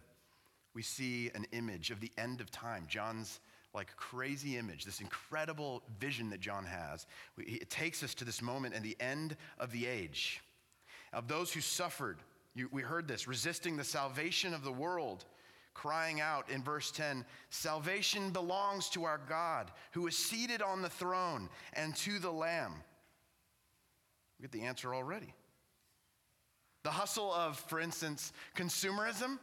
we 0.73 0.81
see 0.81 1.31
an 1.33 1.45
image 1.51 1.89
of 1.89 1.99
the 1.99 2.11
end 2.17 2.41
of 2.41 2.51
time. 2.51 2.85
John's 2.87 3.39
like 3.73 3.95
crazy 3.95 4.57
image, 4.57 4.85
this 4.85 5.01
incredible 5.01 5.83
vision 5.99 6.29
that 6.29 6.39
John 6.39 6.65
has. 6.65 7.05
It 7.37 7.69
takes 7.69 8.03
us 8.03 8.13
to 8.15 8.25
this 8.25 8.41
moment 8.41 8.75
and 8.75 8.83
the 8.83 8.97
end 8.99 9.35
of 9.59 9.71
the 9.71 9.85
age. 9.85 10.41
Of 11.13 11.27
those 11.27 11.51
who 11.51 11.61
suffered, 11.61 12.17
you, 12.55 12.69
we 12.71 12.81
heard 12.81 13.07
this, 13.07 13.27
resisting 13.27 13.77
the 13.77 13.83
salvation 13.83 14.53
of 14.53 14.63
the 14.63 14.71
world 14.71 15.25
crying 15.77 16.19
out 16.19 16.49
in 16.49 16.63
verse 16.63 16.91
10 16.91 17.23
Salvation 17.51 18.31
belongs 18.31 18.89
to 18.89 19.03
our 19.03 19.21
God 19.29 19.71
who 19.91 20.07
is 20.07 20.17
seated 20.17 20.61
on 20.61 20.81
the 20.81 20.89
throne 20.89 21.49
and 21.73 21.95
to 21.97 22.17
the 22.17 22.31
Lamb. 22.31 22.73
We 24.37 24.43
get 24.43 24.51
the 24.51 24.65
answer 24.65 24.93
already. 24.93 25.33
The 26.83 26.89
hustle 26.89 27.31
of, 27.31 27.59
for 27.59 27.79
instance, 27.79 28.33
consumerism 28.55 29.37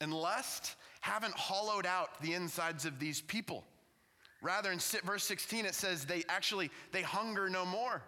and 0.00 0.14
lust 0.14 0.76
haven't 1.00 1.34
hollowed 1.34 1.86
out 1.86 2.20
the 2.22 2.34
insides 2.34 2.86
of 2.86 2.98
these 2.98 3.20
people. 3.20 3.64
Rather, 4.40 4.70
in 4.70 4.78
verse 5.04 5.24
16, 5.24 5.66
it 5.66 5.74
says 5.74 6.04
they 6.04 6.22
actually 6.28 6.70
they 6.92 7.02
hunger 7.02 7.48
no 7.48 7.64
more. 7.64 8.02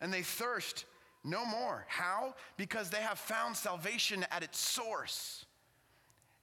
And 0.00 0.12
they 0.12 0.22
thirst 0.22 0.84
no 1.24 1.44
more. 1.44 1.84
How? 1.88 2.34
Because 2.56 2.90
they 2.90 2.98
have 2.98 3.18
found 3.18 3.56
salvation 3.56 4.24
at 4.30 4.42
its 4.42 4.58
source. 4.58 5.44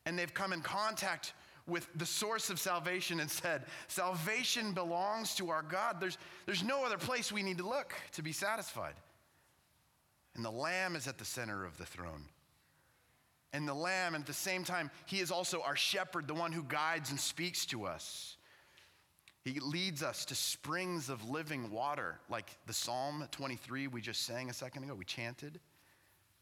And 0.06 0.18
they've 0.18 0.34
come 0.34 0.54
in 0.54 0.62
contact 0.62 1.34
with 1.66 1.88
the 1.96 2.06
source 2.06 2.50
of 2.50 2.60
salvation 2.60 3.20
and 3.20 3.30
said, 3.30 3.64
Salvation 3.88 4.74
belongs 4.74 5.36
to 5.36 5.50
our 5.50 5.64
God. 5.64 5.98
There's, 6.00 6.18
there's 6.46 6.64
no 6.64 6.86
other 6.86 6.98
place 6.98 7.32
we 7.32 7.44
need 7.44 7.58
to 7.58 7.68
look 7.68 7.94
to 8.14 8.22
be 8.22 8.32
satisfied. 8.32 8.94
And 10.36 10.46
the 10.46 10.52
Lamb 10.52 10.96
is 10.96 11.08
at 11.08 11.18
the 11.18 11.26
center 11.26 11.66
of 11.66 11.78
the 11.78 11.86
throne. 11.86 12.26
And 13.54 13.68
the 13.68 13.74
Lamb, 13.74 14.14
and 14.14 14.22
at 14.22 14.28
the 14.28 14.34
same 14.34 14.64
time, 14.64 14.92
He 15.06 15.20
is 15.20 15.32
also 15.32 15.62
our 15.62 15.76
shepherd, 15.76 16.28
the 16.28 16.34
one 16.34 16.52
who 16.52 16.64
guides 16.64 17.10
and 17.10 17.20
speaks 17.20 17.66
to 17.68 17.86
us. 17.86 18.38
He 19.48 19.62
leads 19.62 20.04
us 20.04 20.26
to 20.26 20.36
springs 20.36 21.08
of 21.08 21.30
living 21.30 21.72
water, 21.72 22.20
like 22.30 22.58
the 22.66 22.74
Psalm 22.74 23.26
23 23.32 23.88
we 23.88 24.02
just 24.02 24.26
sang 24.26 24.50
a 24.50 24.54
second 24.54 24.84
ago. 24.84 24.94
We 24.94 25.06
chanted. 25.06 25.62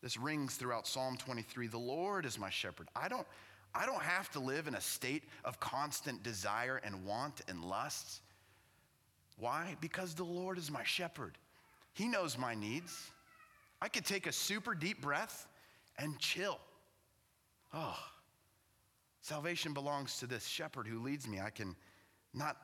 This 0.01 0.17
rings 0.17 0.55
throughout 0.55 0.87
Psalm 0.87 1.15
23. 1.15 1.67
The 1.67 1.77
Lord 1.77 2.25
is 2.25 2.39
my 2.39 2.49
shepherd. 2.49 2.87
I 2.95 3.07
don't, 3.07 3.27
I 3.75 3.85
don't 3.85 4.01
have 4.01 4.31
to 4.31 4.39
live 4.39 4.67
in 4.67 4.73
a 4.73 4.81
state 4.81 5.21
of 5.43 5.59
constant 5.59 6.23
desire 6.23 6.81
and 6.83 7.05
want 7.05 7.41
and 7.47 7.63
lusts. 7.63 8.21
Why? 9.37 9.75
Because 9.81 10.15
the 10.15 10.23
Lord 10.23 10.57
is 10.57 10.71
my 10.71 10.83
shepherd. 10.83 11.37
He 11.93 12.07
knows 12.07 12.39
my 12.39 12.55
needs. 12.55 13.11
I 13.83 13.87
could 13.87 14.05
take 14.05 14.25
a 14.25 14.31
super 14.31 14.73
deep 14.73 14.99
breath 15.03 15.45
and 15.99 16.17
chill. 16.17 16.59
Oh, 17.71 17.99
salvation 19.21 19.75
belongs 19.75 20.17
to 20.17 20.25
this 20.25 20.47
shepherd 20.47 20.87
who 20.87 21.03
leads 21.03 21.27
me. 21.27 21.39
I 21.39 21.51
can 21.51 21.75
not, 22.35 22.57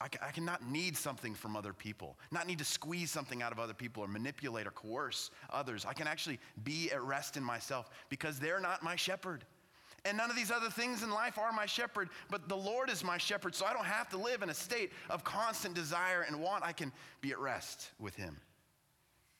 I 0.00 0.30
cannot 0.30 0.68
need 0.68 0.96
something 0.96 1.34
from 1.34 1.56
other 1.56 1.72
people, 1.72 2.16
not 2.30 2.46
need 2.46 2.58
to 2.58 2.64
squeeze 2.64 3.10
something 3.10 3.42
out 3.42 3.52
of 3.52 3.58
other 3.58 3.74
people 3.74 4.02
or 4.02 4.08
manipulate 4.08 4.66
or 4.66 4.70
coerce 4.70 5.30
others. 5.50 5.84
I 5.84 5.92
can 5.92 6.06
actually 6.06 6.38
be 6.64 6.90
at 6.92 7.02
rest 7.02 7.36
in 7.36 7.42
myself 7.42 7.90
because 8.08 8.38
they're 8.38 8.60
not 8.60 8.82
my 8.82 8.96
shepherd. 8.96 9.44
And 10.04 10.16
none 10.16 10.30
of 10.30 10.36
these 10.36 10.52
other 10.52 10.70
things 10.70 11.02
in 11.02 11.10
life 11.10 11.36
are 11.36 11.50
my 11.50 11.66
shepherd, 11.66 12.10
but 12.30 12.48
the 12.48 12.56
Lord 12.56 12.88
is 12.88 13.02
my 13.02 13.18
shepherd, 13.18 13.56
so 13.56 13.66
I 13.66 13.72
don't 13.72 13.84
have 13.84 14.08
to 14.10 14.16
live 14.16 14.42
in 14.42 14.50
a 14.50 14.54
state 14.54 14.92
of 15.10 15.24
constant 15.24 15.74
desire 15.74 16.22
and 16.22 16.40
want. 16.40 16.64
I 16.64 16.70
can 16.70 16.92
be 17.20 17.32
at 17.32 17.40
rest 17.40 17.90
with 17.98 18.14
Him. 18.14 18.36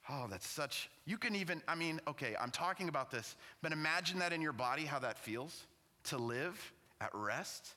Oh, 0.09 0.27
that's 0.29 0.47
such, 0.47 0.91
you 1.05 1.19
can 1.19 1.37
even, 1.37 1.63
I 1.69 1.77
mean, 1.77 2.01
okay, 2.09 2.35
I'm 2.41 2.51
talking 2.51 2.89
about 2.89 3.11
this, 3.11 3.37
but 3.63 3.73
imagine 3.73 4.19
that 4.21 4.33
in 4.33 4.41
your 4.41 4.53
body, 4.53 4.85
how 4.85 4.99
that 5.01 5.19
feels 5.19 5.67
to 6.05 6.17
live 6.17 6.73
at 7.01 7.11
rest, 7.13 7.75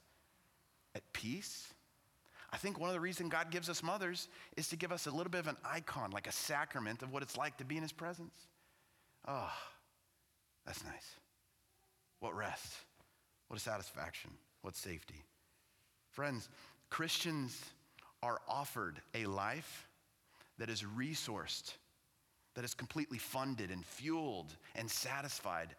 at 0.95 1.01
peace. 1.13 1.73
I 2.51 2.57
think 2.57 2.79
one 2.79 2.89
of 2.89 2.93
the 2.93 2.99
reasons 2.99 3.31
God 3.31 3.51
gives 3.51 3.69
us 3.69 3.83
mothers 3.83 4.27
is 4.57 4.67
to 4.69 4.75
give 4.75 4.91
us 4.91 5.05
a 5.05 5.11
little 5.11 5.29
bit 5.29 5.39
of 5.39 5.47
an 5.47 5.57
icon, 5.63 6.11
like 6.11 6.27
a 6.27 6.31
sacrament 6.31 7.03
of 7.03 7.13
what 7.13 7.21
it's 7.21 7.37
like 7.37 7.57
to 7.57 7.65
be 7.65 7.77
in 7.77 7.83
His 7.83 7.91
presence. 7.91 8.33
Oh, 9.27 9.51
that's 10.65 10.83
nice. 10.83 11.15
What 12.19 12.35
rest, 12.35 12.73
what 13.47 13.57
a 13.57 13.61
satisfaction, 13.61 14.31
what 14.61 14.75
safety. 14.75 15.23
Friends, 16.11 16.49
Christians 16.89 17.63
are 18.23 18.41
offered 18.47 18.99
a 19.13 19.25
life 19.25 19.87
that 20.57 20.69
is 20.69 20.83
resourced, 20.83 21.75
that 22.55 22.65
is 22.65 22.73
completely 22.73 23.17
funded 23.17 23.71
and 23.71 23.85
fueled 23.85 24.55
and 24.75 24.89
satisfied 24.89 25.75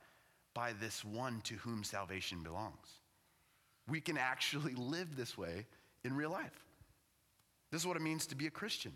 by 0.55 0.73
this 0.81 1.05
one 1.05 1.41
to 1.43 1.55
whom 1.57 1.85
salvation 1.85 2.43
belongs. 2.43 3.01
We 3.89 4.01
can 4.01 4.17
actually 4.17 4.75
live 4.77 5.17
this 5.17 5.37
way 5.37 5.67
in 6.05 6.15
real 6.15 6.31
life. 6.31 6.65
This 7.71 7.83
is 7.83 7.87
what 7.87 7.97
it 7.97 8.03
means 8.03 8.27
to 8.27 8.35
be 8.35 8.47
a 8.47 8.51
Christian, 8.51 8.93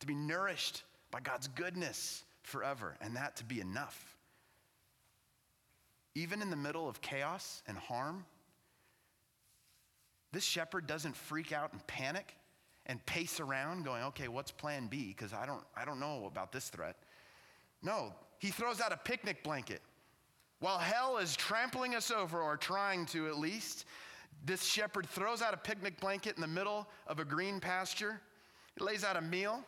to 0.00 0.06
be 0.06 0.14
nourished 0.14 0.82
by 1.10 1.20
God's 1.20 1.48
goodness 1.48 2.24
forever, 2.42 2.96
and 3.00 3.16
that 3.16 3.36
to 3.36 3.44
be 3.44 3.60
enough. 3.60 4.16
Even 6.14 6.42
in 6.42 6.50
the 6.50 6.56
middle 6.56 6.88
of 6.88 7.00
chaos 7.00 7.62
and 7.66 7.76
harm, 7.76 8.24
this 10.32 10.44
shepherd 10.44 10.86
doesn't 10.86 11.16
freak 11.16 11.52
out 11.52 11.72
and 11.72 11.86
panic 11.86 12.34
and 12.86 13.04
pace 13.06 13.40
around 13.40 13.84
going, 13.84 14.02
okay, 14.04 14.28
what's 14.28 14.50
plan 14.50 14.86
B? 14.88 15.14
Because 15.16 15.32
I 15.32 15.46
don't, 15.46 15.62
I 15.76 15.84
don't 15.84 16.00
know 16.00 16.26
about 16.26 16.52
this 16.52 16.68
threat. 16.68 16.96
No, 17.82 18.12
he 18.38 18.48
throws 18.48 18.80
out 18.80 18.92
a 18.92 18.96
picnic 18.96 19.42
blanket. 19.42 19.80
While 20.60 20.78
hell 20.78 21.18
is 21.18 21.36
trampling 21.36 21.94
us 21.94 22.10
over, 22.10 22.40
or 22.40 22.56
trying 22.56 23.06
to 23.06 23.26
at 23.28 23.38
least, 23.38 23.84
this 24.44 24.64
shepherd 24.64 25.06
throws 25.06 25.42
out 25.42 25.54
a 25.54 25.56
picnic 25.56 26.00
blanket 26.00 26.36
in 26.36 26.40
the 26.40 26.46
middle 26.46 26.88
of 27.06 27.18
a 27.18 27.24
green 27.24 27.60
pasture. 27.60 28.20
He 28.76 28.84
lays 28.84 29.04
out 29.04 29.16
a 29.16 29.20
meal 29.20 29.64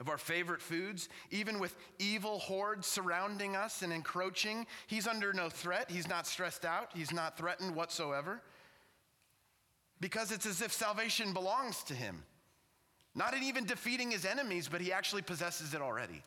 of 0.00 0.08
our 0.08 0.18
favorite 0.18 0.60
foods, 0.60 1.08
even 1.30 1.58
with 1.58 1.76
evil 1.98 2.38
hordes 2.38 2.86
surrounding 2.86 3.56
us 3.56 3.82
and 3.82 3.92
encroaching. 3.92 4.66
He's 4.86 5.06
under 5.06 5.32
no 5.32 5.48
threat. 5.48 5.90
He's 5.90 6.08
not 6.08 6.26
stressed 6.26 6.64
out. 6.64 6.90
He's 6.94 7.12
not 7.12 7.36
threatened 7.36 7.74
whatsoever. 7.74 8.42
Because 10.00 10.30
it's 10.30 10.46
as 10.46 10.62
if 10.62 10.72
salvation 10.72 11.32
belongs 11.32 11.82
to 11.84 11.94
him. 11.94 12.22
Not 13.14 13.34
in 13.34 13.42
even 13.42 13.64
defeating 13.64 14.12
his 14.12 14.24
enemies, 14.24 14.68
but 14.68 14.80
he 14.80 14.92
actually 14.92 15.22
possesses 15.22 15.74
it 15.74 15.82
already. 15.82 16.22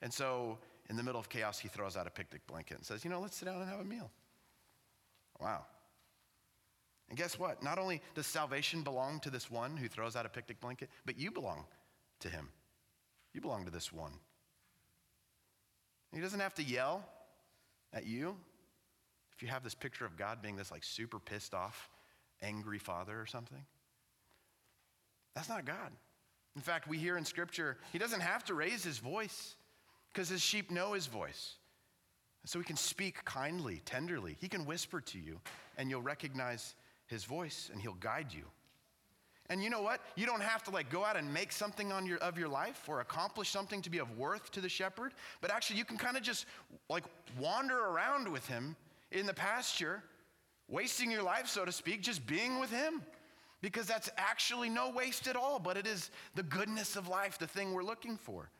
And 0.00 0.12
so, 0.12 0.58
in 0.90 0.96
the 0.96 1.02
middle 1.04 1.20
of 1.20 1.28
chaos, 1.28 1.60
he 1.60 1.68
throws 1.68 1.96
out 1.96 2.08
a 2.08 2.10
picnic 2.10 2.44
blanket 2.48 2.78
and 2.78 2.84
says, 2.84 3.04
You 3.04 3.10
know, 3.10 3.20
let's 3.20 3.36
sit 3.36 3.44
down 3.46 3.60
and 3.60 3.70
have 3.70 3.78
a 3.78 3.84
meal. 3.84 4.10
Wow. 5.40 5.64
And 7.08 7.18
guess 7.18 7.38
what? 7.38 7.62
Not 7.62 7.78
only 7.78 8.00
does 8.14 8.26
salvation 8.26 8.82
belong 8.82 9.20
to 9.20 9.30
this 9.30 9.50
one 9.50 9.76
who 9.76 9.88
throws 9.88 10.16
out 10.16 10.24
a 10.24 10.30
picnic 10.30 10.60
blanket, 10.60 10.88
but 11.04 11.18
you 11.18 11.30
belong 11.30 11.64
to 12.20 12.28
him. 12.28 12.48
You 13.34 13.40
belong 13.40 13.64
to 13.64 13.70
this 13.70 13.92
one. 13.92 14.12
He 16.14 16.20
doesn't 16.20 16.40
have 16.40 16.54
to 16.54 16.62
yell 16.62 17.04
at 17.92 18.06
you. 18.06 18.36
If 19.34 19.42
you 19.42 19.48
have 19.48 19.64
this 19.64 19.74
picture 19.74 20.04
of 20.04 20.16
God 20.16 20.42
being 20.42 20.56
this 20.56 20.70
like 20.70 20.84
super 20.84 21.18
pissed 21.18 21.54
off, 21.54 21.90
angry 22.42 22.78
father 22.78 23.18
or 23.20 23.26
something, 23.26 23.64
that's 25.34 25.48
not 25.48 25.64
God. 25.64 25.92
In 26.54 26.62
fact, 26.62 26.86
we 26.86 26.98
hear 26.98 27.16
in 27.16 27.24
Scripture, 27.24 27.78
he 27.92 27.98
doesn't 27.98 28.20
have 28.20 28.44
to 28.44 28.54
raise 28.54 28.84
his 28.84 28.98
voice 28.98 29.54
because 30.12 30.28
his 30.28 30.42
sheep 30.42 30.70
know 30.70 30.92
his 30.92 31.06
voice. 31.06 31.54
So 32.44 32.58
he 32.58 32.64
can 32.64 32.76
speak 32.76 33.24
kindly, 33.24 33.80
tenderly. 33.84 34.36
He 34.40 34.48
can 34.48 34.66
whisper 34.66 35.00
to 35.00 35.18
you, 35.18 35.40
and 35.78 35.88
you'll 35.88 36.02
recognize 36.02 36.74
his 37.12 37.24
voice, 37.24 37.70
and 37.72 37.80
he'll 37.80 37.94
guide 37.94 38.32
you. 38.32 38.44
And 39.50 39.62
you 39.62 39.70
know 39.70 39.82
what? 39.82 40.00
You 40.16 40.24
don't 40.24 40.42
have 40.42 40.62
to 40.64 40.70
like 40.70 40.88
go 40.90 41.04
out 41.04 41.16
and 41.16 41.32
make 41.32 41.52
something 41.52 41.92
on 41.92 42.06
your, 42.06 42.18
of 42.18 42.38
your 42.38 42.48
life 42.48 42.88
or 42.88 43.00
accomplish 43.00 43.50
something 43.50 43.82
to 43.82 43.90
be 43.90 43.98
of 43.98 44.16
worth 44.16 44.50
to 44.52 44.60
the 44.60 44.68
shepherd, 44.68 45.12
but 45.40 45.50
actually 45.50 45.78
you 45.78 45.84
can 45.84 45.98
kind 45.98 46.16
of 46.16 46.22
just 46.22 46.46
like 46.88 47.04
wander 47.38 47.78
around 47.78 48.26
with 48.26 48.46
him 48.46 48.74
in 49.10 49.26
the 49.26 49.34
pasture, 49.34 50.02
wasting 50.68 51.10
your 51.10 51.22
life, 51.22 51.48
so 51.48 51.64
to 51.64 51.72
speak, 51.72 52.00
just 52.00 52.26
being 52.26 52.58
with 52.58 52.70
him. 52.70 53.02
Because 53.60 53.86
that's 53.86 54.10
actually 54.16 54.68
no 54.68 54.90
waste 54.90 55.28
at 55.28 55.36
all, 55.36 55.60
but 55.60 55.76
it 55.76 55.86
is 55.86 56.10
the 56.34 56.42
goodness 56.42 56.96
of 56.96 57.06
life, 57.06 57.38
the 57.38 57.46
thing 57.46 57.72
we're 57.72 57.84
looking 57.84 58.16
for. 58.16 58.50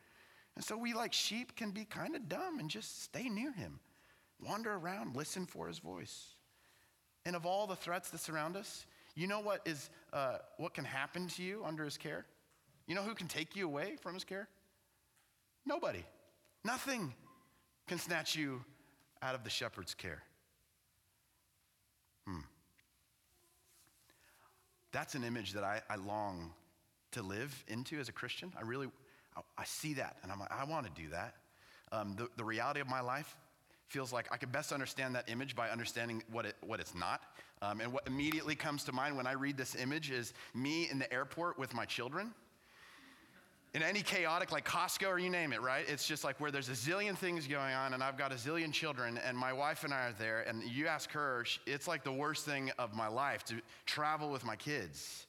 And 0.55 0.63
so 0.63 0.77
we, 0.77 0.93
like 0.93 1.11
sheep, 1.11 1.55
can 1.55 1.71
be 1.71 1.83
kind 1.85 2.15
of 2.15 2.29
dumb 2.29 2.59
and 2.59 2.69
just 2.69 3.03
stay 3.03 3.27
near 3.27 3.51
him, 3.51 3.79
wander 4.39 4.73
around, 4.73 5.15
listen 5.15 5.45
for 5.45 5.67
his 5.67 5.79
voice. 5.79 6.32
And 7.25 7.35
of 7.35 7.45
all 7.45 7.67
the 7.67 7.75
threats 7.75 8.09
that 8.09 8.19
surround 8.19 8.57
us, 8.57 8.85
you 9.15 9.27
know 9.27 9.39
what 9.39 9.61
is 9.65 9.89
uh, 10.11 10.37
what 10.57 10.73
can 10.73 10.85
happen 10.85 11.27
to 11.27 11.43
you 11.43 11.63
under 11.65 11.83
his 11.83 11.97
care? 11.97 12.25
You 12.87 12.95
know 12.95 13.03
who 13.03 13.13
can 13.13 13.27
take 13.27 13.55
you 13.55 13.65
away 13.65 13.95
from 14.01 14.13
his 14.13 14.23
care? 14.23 14.47
Nobody. 15.65 16.03
Nothing 16.65 17.13
can 17.87 17.97
snatch 17.97 18.35
you 18.35 18.63
out 19.21 19.35
of 19.35 19.43
the 19.43 19.49
shepherd's 19.49 19.93
care. 19.93 20.21
Hmm. 22.27 22.39
That's 24.91 25.15
an 25.15 25.23
image 25.23 25.53
that 25.53 25.63
I, 25.63 25.81
I 25.89 25.95
long 25.95 26.51
to 27.11 27.21
live 27.21 27.63
into 27.67 27.99
as 27.99 28.09
a 28.09 28.11
Christian. 28.11 28.51
I 28.57 28.61
really, 28.61 28.87
I, 29.35 29.41
I 29.57 29.63
see 29.65 29.93
that, 29.95 30.17
and 30.23 30.31
I'm 30.31 30.39
like, 30.39 30.51
I 30.51 30.63
want 30.65 30.93
to 30.93 31.01
do 31.01 31.09
that. 31.09 31.35
Um, 31.91 32.15
the, 32.17 32.27
the 32.37 32.43
reality 32.43 32.79
of 32.79 32.87
my 32.87 33.01
life 33.01 33.37
feels 33.93 34.11
like 34.11 34.27
I 34.31 34.37
can 34.37 34.49
best 34.49 34.71
understand 34.71 35.13
that 35.13 35.29
image 35.29 35.55
by 35.55 35.69
understanding 35.69 36.23
what, 36.31 36.47
it, 36.47 36.55
what 36.61 36.79
it's 36.79 36.95
not. 36.95 37.21
Um, 37.61 37.79
and 37.79 37.93
what 37.93 38.07
immediately 38.07 38.55
comes 38.55 38.83
to 38.85 38.91
mind 38.91 39.15
when 39.15 39.27
I 39.27 39.33
read 39.33 39.55
this 39.55 39.75
image 39.75 40.09
is 40.09 40.33
me 40.55 40.89
in 40.89 40.97
the 40.97 41.13
airport 41.13 41.59
with 41.59 41.75
my 41.75 41.85
children. 41.85 42.33
In 43.75 43.83
any 43.83 44.01
chaotic, 44.01 44.51
like 44.51 44.67
Costco 44.67 45.07
or 45.07 45.19
you 45.19 45.29
name 45.29 45.53
it, 45.53 45.61
right? 45.61 45.85
It's 45.87 46.07
just 46.07 46.23
like 46.23 46.41
where 46.41 46.49
there's 46.49 46.69
a 46.69 46.73
zillion 46.73 47.15
things 47.15 47.45
going 47.45 47.75
on, 47.75 47.93
and 47.93 48.03
I've 48.03 48.17
got 48.17 48.31
a 48.31 48.35
zillion 48.35 48.73
children, 48.73 49.19
and 49.19 49.37
my 49.37 49.53
wife 49.53 49.83
and 49.83 49.93
I 49.93 50.07
are 50.07 50.15
there, 50.17 50.41
and 50.41 50.63
you 50.63 50.87
ask 50.87 51.11
her, 51.11 51.45
it's 51.67 51.87
like 51.87 52.03
the 52.03 52.11
worst 52.11 52.45
thing 52.45 52.71
of 52.79 52.95
my 52.95 53.07
life 53.07 53.43
to 53.45 53.55
travel 53.85 54.31
with 54.31 54.43
my 54.43 54.55
kids. 54.55 55.27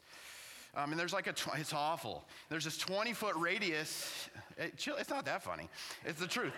Um, 0.74 0.90
and 0.90 0.98
there's 0.98 1.12
like 1.12 1.26
a, 1.26 1.32
tw- 1.34 1.58
it's 1.58 1.74
awful. 1.74 2.24
There's 2.48 2.64
this 2.64 2.78
20 2.78 3.12
foot 3.12 3.36
radius. 3.36 4.30
It, 4.56 4.74
it's 4.98 5.10
not 5.10 5.26
that 5.26 5.42
funny. 5.42 5.68
It's 6.06 6.18
the 6.18 6.26
truth. 6.26 6.54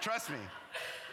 Trust 0.00 0.30
me. 0.30 0.38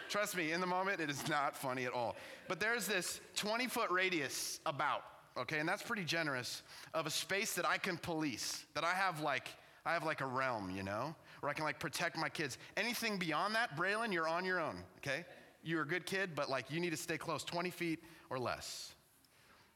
Trust 0.08 0.36
me, 0.36 0.52
in 0.52 0.60
the 0.60 0.66
moment, 0.66 1.00
it 1.00 1.10
is 1.10 1.28
not 1.28 1.56
funny 1.56 1.84
at 1.84 1.92
all. 1.92 2.16
But 2.48 2.60
there's 2.60 2.86
this 2.86 3.20
20 3.36 3.66
foot 3.66 3.90
radius 3.90 4.60
about, 4.66 5.02
okay, 5.36 5.58
and 5.58 5.68
that's 5.68 5.82
pretty 5.82 6.04
generous, 6.04 6.62
of 6.94 7.06
a 7.06 7.10
space 7.10 7.54
that 7.54 7.66
I 7.66 7.78
can 7.78 7.96
police, 7.96 8.64
that 8.74 8.84
I 8.84 8.92
have 8.92 9.20
like, 9.20 9.48
I 9.84 9.92
have 9.92 10.04
like 10.04 10.20
a 10.20 10.26
realm, 10.26 10.70
you 10.70 10.82
know, 10.82 11.14
where 11.40 11.50
I 11.50 11.54
can 11.54 11.64
like 11.64 11.78
protect 11.78 12.16
my 12.16 12.28
kids. 12.28 12.58
Anything 12.76 13.18
beyond 13.18 13.54
that, 13.54 13.76
Braylon, 13.76 14.12
you're 14.12 14.28
on 14.28 14.44
your 14.44 14.60
own, 14.60 14.76
okay? 14.98 15.24
You're 15.62 15.82
a 15.82 15.88
good 15.88 16.06
kid, 16.06 16.30
but 16.34 16.48
like 16.48 16.70
you 16.70 16.80
need 16.80 16.90
to 16.90 16.96
stay 16.96 17.18
close, 17.18 17.42
20 17.42 17.70
feet 17.70 18.02
or 18.30 18.38
less. 18.38 18.94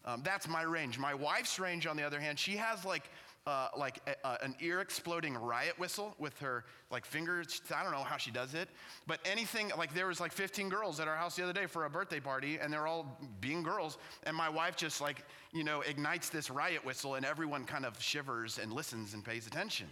Um, 0.04 0.22
that's 0.24 0.48
my 0.48 0.62
range. 0.62 0.98
My 0.98 1.14
wife's 1.14 1.58
range, 1.58 1.86
on 1.86 1.96
the 1.96 2.02
other 2.02 2.20
hand, 2.20 2.38
she 2.38 2.56
has 2.56 2.84
like 2.84 3.10
uh, 3.50 3.68
like 3.76 4.00
a, 4.06 4.28
a, 4.28 4.38
an 4.44 4.54
ear 4.60 4.80
exploding 4.80 5.36
riot 5.36 5.76
whistle 5.76 6.14
with 6.18 6.38
her 6.38 6.64
like 6.88 7.04
fingers. 7.04 7.60
I 7.74 7.82
don't 7.82 7.90
know 7.90 8.04
how 8.04 8.16
she 8.16 8.30
does 8.30 8.54
it, 8.54 8.68
but 9.08 9.18
anything 9.24 9.72
like 9.76 9.92
there 9.92 10.06
was 10.06 10.20
like 10.20 10.30
15 10.30 10.68
girls 10.68 11.00
at 11.00 11.08
our 11.08 11.16
house 11.16 11.34
the 11.34 11.42
other 11.42 11.52
day 11.52 11.66
for 11.66 11.84
a 11.84 11.90
birthday 11.90 12.20
party, 12.20 12.58
and 12.60 12.72
they're 12.72 12.86
all 12.86 13.18
being 13.40 13.64
girls, 13.64 13.98
and 14.22 14.36
my 14.36 14.48
wife 14.48 14.76
just 14.76 15.00
like 15.00 15.24
you 15.52 15.64
know 15.64 15.80
ignites 15.80 16.28
this 16.28 16.48
riot 16.48 16.84
whistle, 16.84 17.16
and 17.16 17.26
everyone 17.26 17.64
kind 17.64 17.84
of 17.84 18.00
shivers 18.00 18.58
and 18.58 18.72
listens 18.72 19.14
and 19.14 19.24
pays 19.24 19.48
attention. 19.48 19.88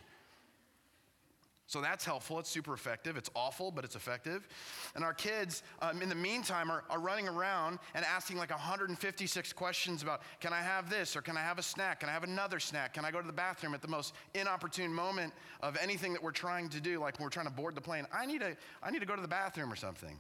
So 1.69 1.83
that's 1.83 2.03
helpful. 2.03 2.39
It's 2.39 2.49
super 2.49 2.73
effective. 2.73 3.19
It's 3.19 3.29
awful, 3.35 3.71
but 3.71 3.85
it's 3.85 3.95
effective. 3.95 4.49
And 4.95 5.05
our 5.05 5.13
kids, 5.13 5.63
um, 5.83 6.01
in 6.01 6.09
the 6.09 6.15
meantime, 6.15 6.71
are, 6.71 6.83
are 6.89 6.99
running 6.99 7.29
around 7.29 7.79
and 7.95 8.07
asking 8.07 8.39
like 8.39 8.49
156 8.51 9.53
questions 9.53 10.03
about 10.03 10.23
can 10.41 10.55
I 10.55 10.63
have 10.63 10.89
this 10.89 11.15
or 11.15 11.21
can 11.21 11.37
I 11.37 11.43
have 11.43 11.59
a 11.59 11.63
snack? 11.63 12.01
Can 12.01 12.09
I 12.09 12.13
have 12.13 12.25
another 12.25 12.59
snack? 12.59 12.95
Can 12.95 13.05
I 13.05 13.11
go 13.11 13.21
to 13.21 13.27
the 13.27 13.35
bathroom 13.35 13.75
at 13.75 13.83
the 13.83 13.89
most 13.89 14.15
inopportune 14.33 14.91
moment 14.91 15.35
of 15.61 15.77
anything 15.77 16.15
that 16.15 16.23
we're 16.23 16.31
trying 16.31 16.71
to 16.71 16.81
do, 16.81 17.01
like 17.01 17.19
when 17.19 17.27
we're 17.27 17.31
trying 17.31 17.47
to 17.47 17.53
board 17.53 17.75
the 17.75 17.83
plane? 17.83 18.07
I 18.15 18.25
need, 18.25 18.41
a, 18.41 18.57
I 18.83 18.91
need 18.91 19.01
to 19.01 19.07
go 19.07 19.15
to 19.15 19.23
the 19.23 19.29
bathroom 19.29 19.71
or 19.71 19.77
something. 19.77 20.19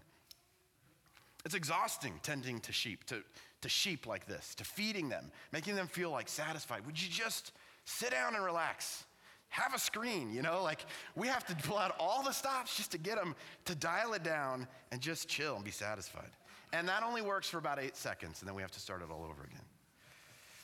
It's 1.46 1.54
exhausting 1.54 2.20
tending 2.22 2.60
to 2.60 2.74
sheep, 2.74 3.04
to, 3.04 3.22
to 3.62 3.68
sheep 3.70 4.06
like 4.06 4.26
this, 4.26 4.54
to 4.56 4.64
feeding 4.64 5.08
them, 5.08 5.32
making 5.50 5.76
them 5.76 5.86
feel 5.86 6.10
like 6.10 6.28
satisfied. 6.28 6.84
Would 6.84 7.02
you 7.02 7.08
just 7.08 7.52
sit 7.86 8.10
down 8.10 8.34
and 8.34 8.44
relax? 8.44 9.04
Have 9.48 9.74
a 9.74 9.78
screen, 9.78 10.32
you 10.32 10.42
know? 10.42 10.62
Like, 10.62 10.84
we 11.14 11.26
have 11.28 11.46
to 11.46 11.56
pull 11.66 11.78
out 11.78 11.94
all 11.98 12.22
the 12.22 12.32
stops 12.32 12.76
just 12.76 12.92
to 12.92 12.98
get 12.98 13.16
them 13.16 13.34
to 13.64 13.74
dial 13.74 14.12
it 14.14 14.22
down 14.22 14.66
and 14.92 15.00
just 15.00 15.28
chill 15.28 15.56
and 15.56 15.64
be 15.64 15.70
satisfied. 15.70 16.30
And 16.72 16.88
that 16.88 17.02
only 17.02 17.22
works 17.22 17.48
for 17.48 17.58
about 17.58 17.78
eight 17.78 17.96
seconds, 17.96 18.40
and 18.40 18.48
then 18.48 18.54
we 18.54 18.62
have 18.62 18.70
to 18.72 18.80
start 18.80 19.02
it 19.02 19.08
all 19.10 19.24
over 19.24 19.42
again. 19.44 19.64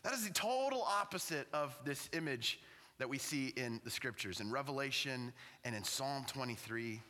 That 0.02 0.12
is 0.12 0.26
the 0.26 0.34
total 0.34 0.82
opposite 0.82 1.48
of 1.54 1.78
this 1.84 2.10
image 2.12 2.60
that 2.98 3.08
we 3.08 3.18
see 3.18 3.52
in 3.56 3.80
the 3.84 3.90
scriptures, 3.90 4.40
in 4.40 4.50
Revelation 4.50 5.32
and 5.64 5.74
in 5.74 5.82
Psalm 5.82 6.24
23. 6.28 7.00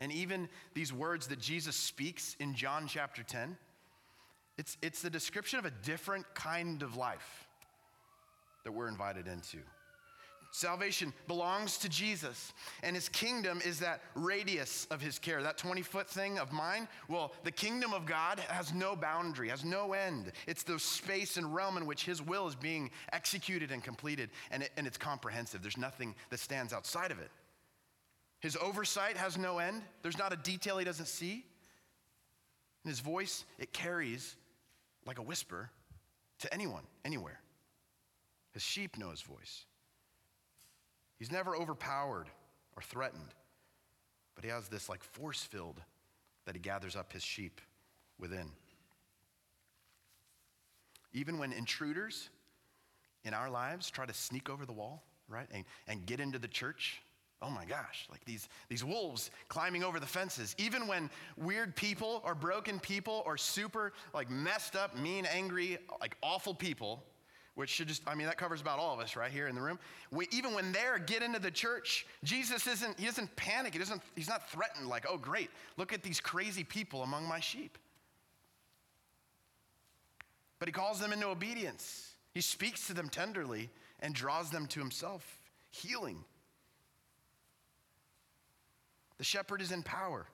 And 0.00 0.12
even 0.12 0.48
these 0.74 0.92
words 0.92 1.26
that 1.28 1.40
Jesus 1.40 1.76
speaks 1.76 2.36
in 2.38 2.54
John 2.54 2.86
chapter 2.86 3.22
10, 3.22 3.56
it's, 4.56 4.76
it's 4.82 5.02
the 5.02 5.10
description 5.10 5.58
of 5.58 5.64
a 5.64 5.72
different 5.82 6.26
kind 6.34 6.82
of 6.82 6.96
life 6.96 7.48
that 8.62 8.72
we're 8.72 8.88
invited 8.88 9.26
into. 9.26 9.58
Salvation 10.54 11.12
belongs 11.26 11.78
to 11.78 11.88
Jesus, 11.88 12.52
and 12.84 12.94
his 12.94 13.08
kingdom 13.08 13.60
is 13.64 13.80
that 13.80 14.02
radius 14.14 14.86
of 14.92 15.00
his 15.00 15.18
care, 15.18 15.42
that 15.42 15.58
20 15.58 15.82
foot 15.82 16.08
thing 16.08 16.38
of 16.38 16.52
mine. 16.52 16.86
Well, 17.08 17.32
the 17.42 17.50
kingdom 17.50 17.92
of 17.92 18.06
God 18.06 18.38
has 18.38 18.72
no 18.72 18.94
boundary, 18.94 19.48
has 19.48 19.64
no 19.64 19.94
end. 19.94 20.30
It's 20.46 20.62
the 20.62 20.78
space 20.78 21.38
and 21.38 21.52
realm 21.52 21.76
in 21.76 21.86
which 21.86 22.04
his 22.04 22.22
will 22.22 22.46
is 22.46 22.54
being 22.54 22.92
executed 23.12 23.72
and 23.72 23.82
completed, 23.82 24.30
and, 24.52 24.62
it, 24.62 24.70
and 24.76 24.86
it's 24.86 24.96
comprehensive. 24.96 25.60
There's 25.60 25.76
nothing 25.76 26.14
that 26.30 26.38
stands 26.38 26.72
outside 26.72 27.10
of 27.10 27.18
it. 27.18 27.32
His 28.38 28.54
oversight 28.54 29.16
has 29.16 29.36
no 29.36 29.58
end, 29.58 29.82
there's 30.02 30.18
not 30.18 30.32
a 30.32 30.36
detail 30.36 30.78
he 30.78 30.84
doesn't 30.84 31.08
see. 31.08 31.44
And 32.84 32.90
his 32.92 33.00
voice, 33.00 33.44
it 33.58 33.72
carries 33.72 34.36
like 35.04 35.18
a 35.18 35.22
whisper 35.22 35.68
to 36.38 36.54
anyone, 36.54 36.84
anywhere. 37.04 37.40
His 38.52 38.62
sheep 38.62 38.96
know 38.96 39.10
his 39.10 39.22
voice. 39.22 39.64
He's 41.18 41.30
never 41.30 41.56
overpowered 41.56 42.26
or 42.76 42.82
threatened, 42.82 43.34
but 44.34 44.44
he 44.44 44.50
has 44.50 44.68
this 44.68 44.88
like 44.88 45.02
force 45.02 45.42
filled 45.42 45.80
that 46.44 46.54
he 46.54 46.60
gathers 46.60 46.96
up 46.96 47.12
his 47.12 47.22
sheep 47.22 47.60
within. 48.18 48.50
Even 51.12 51.38
when 51.38 51.52
intruders 51.52 52.28
in 53.24 53.32
our 53.32 53.48
lives 53.48 53.90
try 53.90 54.04
to 54.04 54.12
sneak 54.12 54.50
over 54.50 54.66
the 54.66 54.72
wall, 54.72 55.04
right, 55.28 55.46
and, 55.52 55.64
and 55.86 56.04
get 56.06 56.20
into 56.20 56.38
the 56.38 56.48
church, 56.48 57.00
oh 57.40 57.50
my 57.50 57.64
gosh, 57.64 58.06
like 58.10 58.24
these, 58.24 58.48
these 58.68 58.84
wolves 58.84 59.30
climbing 59.48 59.84
over 59.84 60.00
the 60.00 60.06
fences. 60.06 60.54
Even 60.58 60.86
when 60.86 61.08
weird 61.36 61.76
people 61.76 62.20
or 62.24 62.34
broken 62.34 62.80
people 62.80 63.22
or 63.24 63.36
super 63.36 63.92
like 64.12 64.28
messed 64.28 64.74
up, 64.76 64.96
mean, 64.98 65.26
angry, 65.26 65.78
like 66.00 66.16
awful 66.22 66.54
people 66.54 67.04
which 67.54 67.70
should 67.70 67.88
just, 67.88 68.02
I 68.06 68.14
mean, 68.14 68.26
that 68.26 68.36
covers 68.36 68.60
about 68.60 68.78
all 68.78 68.92
of 68.92 69.00
us 69.00 69.14
right 69.14 69.30
here 69.30 69.46
in 69.46 69.54
the 69.54 69.60
room. 69.60 69.78
We, 70.10 70.26
even 70.32 70.54
when 70.54 70.72
they're 70.72 70.98
get 70.98 71.22
into 71.22 71.38
the 71.38 71.50
church, 71.50 72.06
Jesus 72.24 72.66
isn't, 72.66 72.98
he 72.98 73.06
doesn't 73.06 73.34
panic. 73.36 73.72
He 73.72 73.78
doesn't, 73.78 74.02
he's 74.16 74.28
not 74.28 74.50
threatened 74.50 74.88
like, 74.88 75.06
oh, 75.08 75.16
great, 75.16 75.50
look 75.76 75.92
at 75.92 76.02
these 76.02 76.20
crazy 76.20 76.64
people 76.64 77.02
among 77.02 77.28
my 77.28 77.40
sheep. 77.40 77.78
But 80.58 80.68
he 80.68 80.72
calls 80.72 80.98
them 80.98 81.12
into 81.12 81.28
obedience. 81.28 82.14
He 82.32 82.40
speaks 82.40 82.86
to 82.88 82.94
them 82.94 83.08
tenderly 83.08 83.70
and 84.00 84.14
draws 84.14 84.50
them 84.50 84.66
to 84.68 84.80
himself, 84.80 85.24
healing. 85.70 86.24
The 89.18 89.24
shepherd 89.24 89.60
is 89.60 89.70
in 89.70 89.82
power. 89.82 90.26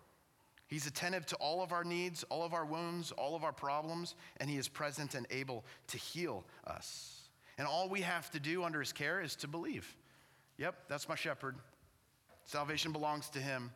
He's 0.71 0.87
attentive 0.87 1.27
to 1.27 1.37
all 1.37 1.65
of 1.65 1.73
our 1.73 1.83
needs, 1.83 2.25
all 2.29 2.45
of 2.45 2.55
our 2.55 2.65
wounds, 2.65 3.11
all 3.11 3.35
of 3.35 3.43
our 3.43 3.53
problems, 3.53 4.15
and 4.37 4.49
He 4.49 4.57
is 4.57 4.69
present 4.69 5.17
and 5.17 5.27
able 5.29 5.65
to 5.89 5.99
heal 5.99 6.45
us. 6.65 7.23
And 7.59 7.67
all 7.67 7.89
we 7.89 8.03
have 8.03 8.31
to 8.31 8.41
do 8.41 8.63
under 8.63 8.79
His 8.79 8.93
care 8.93 9.21
is 9.21 9.35
to 9.37 9.49
believe. 9.49 9.97
Yep, 10.59 10.77
that's 10.89 11.09
my 11.09 11.17
shepherd. 11.17 11.57
Salvation 12.45 12.93
belongs 12.93 13.29
to 13.31 13.41
Him. 13.41 13.73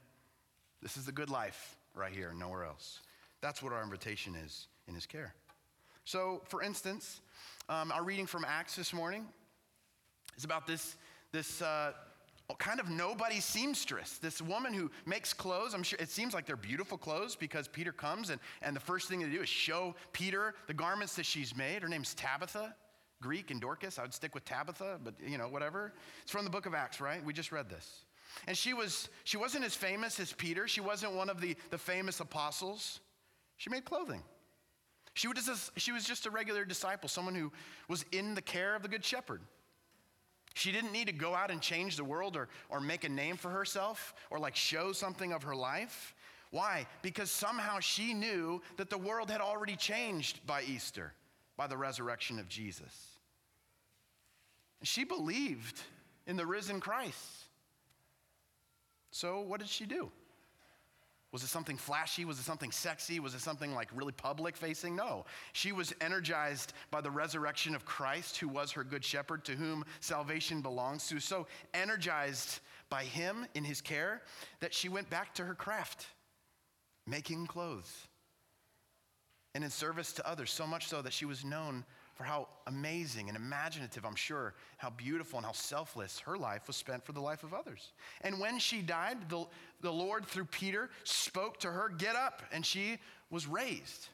This 0.83 0.97
is 0.97 1.05
the 1.05 1.11
good 1.11 1.31
life 1.31 1.77
right 1.97 2.13
here, 2.13 2.33
nowhere 2.33 2.65
else. 2.65 3.01
That's 3.41 3.61
what 3.61 3.73
our 3.73 3.83
invitation 3.83 4.37
is 4.37 4.69
in 4.87 4.95
His 4.95 5.05
care. 5.05 5.35
So, 6.05 6.43
for 6.45 6.63
instance, 6.63 7.21
um, 7.69 7.91
our 7.91 8.05
reading 8.05 8.27
from 8.27 8.45
Acts 8.47 8.77
this 8.77 8.93
morning 8.93 9.27
is 10.37 10.45
about 10.45 10.65
this, 10.65 10.97
this 11.33 11.61
uh, 11.61 11.91
kind 12.59 12.79
of 12.79 12.91
nobody 12.91 13.41
seamstress, 13.41 14.19
this 14.19 14.43
woman 14.43 14.75
who 14.75 14.91
makes 15.07 15.33
clothes. 15.33 15.75
I'm 15.75 15.83
sure 15.83 15.99
it 16.01 16.11
seems 16.11 16.35
like 16.35 16.45
they're 16.47 16.57
beautiful 16.57 16.99
clothes 16.99 17.37
because 17.37 17.69
Peter 17.69 17.93
comes 17.93 18.31
and, 18.31 18.41
and 18.61 18.77
the 18.77 18.81
first 18.81 19.09
thing 19.09 19.21
they 19.21 19.31
do 19.31 19.43
is 19.43 19.49
show 19.49 19.95
Peter 20.13 20.55
the 20.67 20.75
garments 20.75 21.17
that 21.17 21.25
she's 21.25 21.57
made. 21.57 21.83
Her 21.83 21.89
name's 21.89 22.13
Tabitha, 22.15 22.75
Greek 23.23 23.51
and 23.51 23.61
Dorcas. 23.61 23.99
I 23.99 24.03
would 24.03 24.13
stick 24.13 24.35
with 24.35 24.45
Tabitha, 24.45 25.01
but 25.03 25.15
you 25.27 25.39
know, 25.39 25.49
whatever. 25.49 25.95
It's 26.23 26.33
from 26.33 26.45
the 26.45 26.51
book 26.51 26.67
of 26.67 26.75
Acts, 26.75 27.01
right? 27.01 27.25
We 27.25 27.33
just 27.33 27.51
read 27.51 27.71
this. 27.71 28.05
And 28.47 28.57
she 28.57 28.75
was 28.75 29.09
she 29.25 29.37
wasn't 29.37 29.65
as 29.65 29.75
famous 29.75 30.21
as 30.21 30.33
Peter. 30.33 30.69
She 30.69 30.81
wasn't 30.81 31.15
one 31.15 31.31
of 31.31 31.41
the, 31.41 31.57
the 31.71 31.79
famous 31.79 32.21
apostles. 32.21 33.01
She 33.57 33.71
made 33.71 33.85
clothing. 33.85 34.23
She 35.15 35.29
was, 35.29 35.47
just, 35.47 35.71
she 35.79 35.93
was 35.93 36.05
just 36.05 36.27
a 36.27 36.31
regular 36.31 36.65
disciple, 36.65 37.09
someone 37.09 37.37
who 37.37 37.53
was 37.89 38.05
in 38.11 38.35
the 38.35 38.43
care 38.43 38.75
of 38.75 38.83
the 38.83 38.89
good 38.89 39.05
shepherd. 39.05 39.41
She 40.55 40.71
didn't 40.71 40.93
need 40.93 41.09
to 41.09 41.13
go 41.13 41.35
out 41.35 41.51
and 41.51 41.61
change 41.61 41.97
the 41.97 42.05
world 42.05 42.37
or, 42.37 42.49
or 42.69 42.81
make 42.81 43.05
a 43.05 43.09
name 43.09 43.37
for 43.37 43.51
herself 43.51 44.15
or 44.31 44.39
like 44.39 44.55
show 44.55 44.93
something 44.93 45.33
of 45.33 45.43
her 45.43 45.55
life. 45.55 46.15
Why? 46.53 46.87
Because 47.03 47.31
somehow 47.31 47.81
she 47.81 48.15
knew 48.15 48.63
that 48.77 48.89
the 48.89 48.99
world 48.99 49.31
had 49.31 49.41
already 49.41 49.75
changed 49.75 50.47
by 50.47 50.63
Easter, 50.63 51.13
by 51.57 51.67
the 51.67 51.77
resurrection 51.77 52.39
of 52.39 52.49
Jesus. 52.49 53.19
And 54.79 54.89
she 54.89 55.03
believed 55.03 55.81
in 56.27 56.37
the 56.37 56.47
risen 56.47 56.79
Christ. 56.79 57.45
So, 59.11 59.41
what 59.41 59.59
did 59.59 59.69
she 59.69 59.87
do? 59.87 60.11
Was 61.35 61.43
it 61.43 61.49
something 61.49 61.77
flashy? 61.77 62.25
Was 62.25 62.39
it 62.39 62.45
something 62.45 62.71
sexy? 62.71 63.19
Was 63.19 63.35
it 63.35 63.41
something 63.41 63.75
like 63.75 63.89
really 63.93 64.13
public 64.13 64.57
facing? 64.57 64.95
No. 64.95 65.25
She 65.53 65.73
was 65.73 65.93
energized 66.01 66.75
by 66.93 67.01
the 67.01 67.11
resurrection 67.11 67.75
of 67.75 67.85
Christ, 67.85 68.37
who 68.37 68.47
was 68.47 68.71
her 68.71 68.85
good 68.85 69.05
shepherd, 69.05 69.45
to 69.47 69.57
whom 69.57 69.85
salvation 69.99 70.61
belongs 70.61 71.09
to. 71.09 71.19
So 71.19 71.49
energized 71.75 72.61
by 72.89 73.03
him 73.03 73.49
in 73.57 73.65
his 73.65 73.81
care 73.81 74.23
that 74.61 74.73
she 74.73 74.89
went 74.89 75.11
back 75.11 75.35
to 75.35 75.45
her 75.45 75.57
craft, 75.57 76.07
making 77.05 77.49
clothes, 77.49 78.07
and 79.57 79.65
in 79.65 79.71
service 79.71 80.13
to 80.13 80.31
others, 80.31 80.53
so 80.53 80.69
much 80.69 80.87
so 80.87 81.03
that 81.03 81.13
she 81.13 81.25
was 81.25 81.45
known 81.45 81.85
for 82.15 82.25
how 82.25 82.49
amazing 82.67 83.29
and 83.29 83.37
imaginative, 83.37 84.05
I'm 84.05 84.15
sure, 84.15 84.55
how 84.79 84.91
beautiful 84.91 85.39
and 85.39 85.47
how 85.47 85.53
selfless 85.53 86.21
her 86.21 86.39
life 86.39 86.69
was 86.69 86.77
spent 86.77 87.05
for 87.05 87.13
the 87.13 87.21
life 87.21 87.43
of 87.43 87.53
others. 87.53 87.93
And 88.21 88.39
when 88.39 88.59
she 88.59 88.83
died, 88.83 89.29
the, 89.29 89.47
the 89.81 89.93
Lord, 89.93 90.25
through 90.25 90.47
Peter, 90.47 90.91
spoke 91.03 91.59
to 91.61 91.71
her, 91.71 91.89
Get 91.89 92.15
up, 92.15 92.43
and 92.53 92.65
she 92.65 92.99
was 93.31 93.47
raised. 93.47 94.09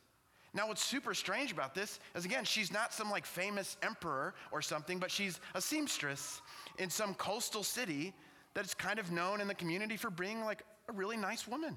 Now, 0.53 0.67
what's 0.67 0.83
super 0.83 1.15
strange 1.15 1.53
about 1.53 1.75
this 1.75 2.01
is 2.15 2.25
again, 2.25 2.45
she's 2.45 2.73
not 2.73 2.93
some 2.93 3.11
like 3.11 3.25
famous 3.25 3.77
emperor 3.83 4.35
or 4.51 4.63
something, 4.63 4.99
but 4.99 5.11
she's 5.11 5.39
a 5.55 5.61
seamstress 5.61 6.41
in 6.79 6.91
some 6.91 7.15
coastal 7.15 7.63
city 7.63 8.15
that 8.55 8.65
is 8.65 8.75
kind 8.75 8.99
of 8.99 9.13
known 9.13 9.41
in 9.41 9.47
the 9.47 9.55
community 9.55 9.97
for 9.97 10.11
being 10.11 10.41
like 10.45 10.63
a 10.89 10.93
really 10.93 11.17
nice 11.17 11.47
woman, 11.47 11.77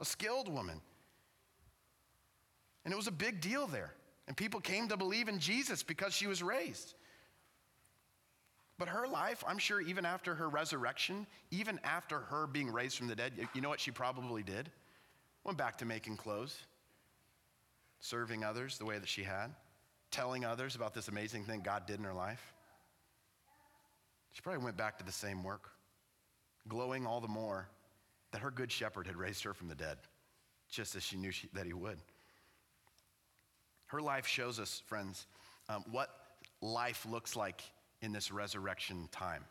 a 0.00 0.04
skilled 0.04 0.52
woman. 0.52 0.80
And 2.84 2.92
it 2.92 2.96
was 2.96 3.06
a 3.06 3.12
big 3.12 3.40
deal 3.40 3.66
there. 3.66 3.92
And 4.28 4.36
people 4.36 4.60
came 4.60 4.88
to 4.88 4.96
believe 4.96 5.28
in 5.28 5.38
Jesus 5.38 5.82
because 5.82 6.12
she 6.12 6.26
was 6.26 6.42
raised. 6.42 6.94
But 8.78 8.88
her 8.88 9.08
life, 9.08 9.42
I'm 9.48 9.58
sure, 9.58 9.80
even 9.80 10.04
after 10.04 10.34
her 10.34 10.48
resurrection, 10.50 11.26
even 11.50 11.80
after 11.82 12.20
her 12.20 12.46
being 12.46 12.70
raised 12.70 12.98
from 12.98 13.08
the 13.08 13.16
dead, 13.16 13.32
you 13.54 13.60
know 13.62 13.70
what 13.70 13.80
she 13.80 13.90
probably 13.90 14.42
did? 14.42 14.70
Went 15.44 15.56
back 15.56 15.78
to 15.78 15.86
making 15.86 16.18
clothes, 16.18 16.56
serving 18.00 18.44
others 18.44 18.76
the 18.76 18.84
way 18.84 18.98
that 18.98 19.08
she 19.08 19.24
had, 19.24 19.48
telling 20.10 20.44
others 20.44 20.76
about 20.76 20.94
this 20.94 21.08
amazing 21.08 21.44
thing 21.44 21.62
God 21.62 21.86
did 21.86 21.98
in 21.98 22.04
her 22.04 22.12
life. 22.12 22.52
She 24.32 24.42
probably 24.42 24.62
went 24.62 24.76
back 24.76 24.98
to 24.98 25.04
the 25.04 25.10
same 25.10 25.42
work, 25.42 25.70
glowing 26.68 27.06
all 27.06 27.20
the 27.20 27.28
more 27.28 27.66
that 28.32 28.42
her 28.42 28.50
good 28.50 28.70
shepherd 28.70 29.06
had 29.06 29.16
raised 29.16 29.42
her 29.44 29.54
from 29.54 29.68
the 29.68 29.74
dead, 29.74 29.96
just 30.70 30.94
as 30.94 31.02
she 31.02 31.16
knew 31.16 31.30
she, 31.30 31.48
that 31.54 31.64
he 31.64 31.72
would. 31.72 31.98
Her 33.88 34.00
life 34.00 34.26
shows 34.26 34.58
us, 34.58 34.82
friends, 34.86 35.26
um, 35.68 35.84
what 35.90 36.10
life 36.60 37.06
looks 37.08 37.36
like 37.36 37.62
in 38.00 38.12
this 38.12 38.30
resurrection 38.30 39.08
time. 39.12 39.44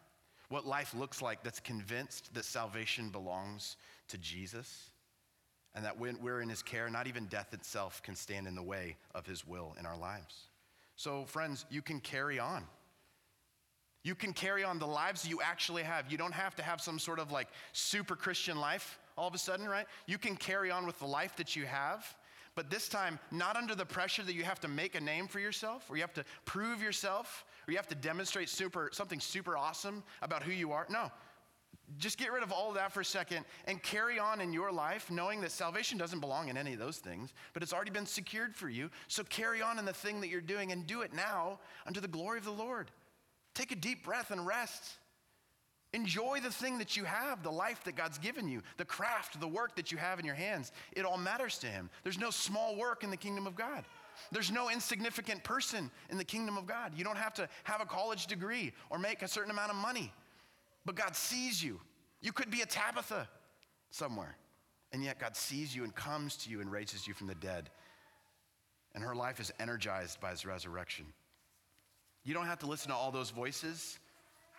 What 0.49 0.65
life 0.65 0.93
looks 0.93 1.21
like 1.21 1.43
that's 1.43 1.59
convinced 1.59 2.33
that 2.33 2.45
salvation 2.45 3.09
belongs 3.09 3.75
to 4.07 4.17
Jesus 4.17 4.91
and 5.75 5.83
that 5.85 5.99
when 5.99 6.19
we're 6.21 6.41
in 6.41 6.49
his 6.49 6.63
care, 6.63 6.89
not 6.89 7.07
even 7.07 7.25
death 7.25 7.53
itself 7.53 8.01
can 8.01 8.15
stand 8.15 8.47
in 8.47 8.55
the 8.55 8.63
way 8.63 8.95
of 9.13 9.25
his 9.25 9.45
will 9.45 9.75
in 9.79 9.85
our 9.85 9.97
lives. 9.97 10.47
So, 10.95 11.25
friends, 11.25 11.65
you 11.69 11.81
can 11.81 11.99
carry 11.99 12.39
on. 12.39 12.63
You 14.03 14.15
can 14.15 14.31
carry 14.33 14.63
on 14.63 14.79
the 14.79 14.87
lives 14.87 15.27
you 15.27 15.41
actually 15.41 15.83
have. 15.83 16.11
You 16.11 16.17
don't 16.17 16.33
have 16.33 16.55
to 16.55 16.63
have 16.63 16.79
some 16.79 16.97
sort 16.97 17.19
of 17.19 17.31
like 17.31 17.49
super 17.73 18.15
Christian 18.15 18.57
life 18.57 18.99
all 19.17 19.27
of 19.27 19.35
a 19.35 19.37
sudden, 19.37 19.67
right? 19.67 19.85
You 20.05 20.17
can 20.17 20.35
carry 20.35 20.71
on 20.71 20.85
with 20.85 20.97
the 20.99 21.07
life 21.07 21.35
that 21.37 21.55
you 21.55 21.65
have 21.65 22.15
but 22.57 22.71
this 22.71 22.89
time 22.89 23.19
not 23.29 23.55
under 23.55 23.75
the 23.75 23.85
pressure 23.85 24.23
that 24.23 24.33
you 24.33 24.43
have 24.43 24.59
to 24.59 24.67
make 24.67 24.95
a 24.95 24.99
name 24.99 25.27
for 25.27 25.39
yourself 25.39 25.85
or 25.91 25.95
you 25.95 26.01
have 26.01 26.13
to 26.15 26.25
prove 26.43 26.81
yourself 26.81 27.45
or 27.67 27.71
you 27.71 27.77
have 27.77 27.87
to 27.87 27.93
demonstrate 27.93 28.49
super, 28.49 28.89
something 28.91 29.19
super 29.19 29.55
awesome 29.55 30.03
about 30.23 30.41
who 30.41 30.51
you 30.51 30.71
are. 30.71 30.87
No. 30.89 31.11
Just 31.99 32.17
get 32.17 32.31
rid 32.31 32.41
of 32.41 32.51
all 32.51 32.69
of 32.69 32.75
that 32.75 32.91
for 32.91 33.01
a 33.01 33.05
second 33.05 33.45
and 33.65 33.81
carry 33.83 34.17
on 34.17 34.41
in 34.41 34.51
your 34.51 34.71
life 34.71 35.11
knowing 35.11 35.39
that 35.41 35.51
salvation 35.51 35.99
doesn't 35.99 36.19
belong 36.19 36.49
in 36.49 36.57
any 36.57 36.73
of 36.73 36.79
those 36.79 36.97
things, 36.97 37.31
but 37.53 37.61
it's 37.61 37.73
already 37.73 37.91
been 37.91 38.07
secured 38.07 38.55
for 38.55 38.69
you. 38.69 38.89
So 39.07 39.23
carry 39.23 39.61
on 39.61 39.77
in 39.77 39.85
the 39.85 39.93
thing 39.93 40.19
that 40.21 40.29
you're 40.29 40.41
doing 40.41 40.71
and 40.71 40.87
do 40.87 41.01
it 41.01 41.13
now 41.13 41.59
unto 41.85 41.99
the 41.99 42.07
glory 42.07 42.39
of 42.39 42.45
the 42.45 42.51
Lord. 42.51 42.89
Take 43.53 43.71
a 43.71 43.75
deep 43.75 44.03
breath 44.03 44.31
and 44.31 44.47
rest. 44.47 44.93
Enjoy 45.93 46.39
the 46.41 46.51
thing 46.51 46.77
that 46.79 46.97
you 46.97 47.05
have, 47.05 47.43
the 47.43 47.51
life 47.51 47.83
that 47.85 47.95
God's 47.95 48.17
given 48.17 48.47
you, 48.47 48.61
the 48.75 48.85
craft, 48.85 49.39
the 49.39 49.47
work 49.47 49.75
that 49.77 49.91
you 49.91 49.97
have 49.97 50.19
in 50.19 50.25
your 50.25 50.35
hands. 50.35 50.71
It 50.91 51.05
all 51.05 51.17
matters 51.17 51.57
to 51.59 51.67
Him. 51.67 51.89
There's 52.03 52.19
no 52.19 52.29
small 52.29 52.75
work 52.75 53.03
in 53.03 53.09
the 53.09 53.17
kingdom 53.17 53.47
of 53.47 53.55
God. 53.55 53.85
There's 54.31 54.51
no 54.51 54.69
insignificant 54.69 55.43
person 55.43 55.89
in 56.09 56.17
the 56.17 56.25
kingdom 56.25 56.57
of 56.57 56.65
God. 56.65 56.91
You 56.95 57.05
don't 57.05 57.17
have 57.17 57.33
to 57.35 57.47
have 57.63 57.81
a 57.81 57.85
college 57.85 58.27
degree 58.27 58.73
or 58.89 58.99
make 58.99 59.21
a 59.21 59.27
certain 59.27 59.51
amount 59.51 59.71
of 59.71 59.77
money, 59.77 60.11
but 60.85 60.95
God 60.95 61.15
sees 61.15 61.63
you. 61.63 61.79
You 62.21 62.33
could 62.33 62.49
be 62.49 62.61
a 62.61 62.65
Tabitha 62.65 63.29
somewhere, 63.91 64.35
and 64.91 65.03
yet 65.03 65.19
God 65.19 65.37
sees 65.37 65.73
you 65.73 65.83
and 65.83 65.95
comes 65.95 66.35
to 66.37 66.49
you 66.49 66.59
and 66.59 66.69
raises 66.69 67.07
you 67.07 67.13
from 67.13 67.27
the 67.27 67.35
dead. 67.35 67.69
And 68.93 69.03
her 69.03 69.15
life 69.15 69.39
is 69.39 69.53
energized 69.59 70.19
by 70.19 70.31
his 70.31 70.45
resurrection. 70.45 71.05
You 72.23 72.33
don't 72.33 72.47
have 72.47 72.59
to 72.59 72.65
listen 72.65 72.89
to 72.89 72.95
all 72.95 73.11
those 73.11 73.29
voices 73.29 73.99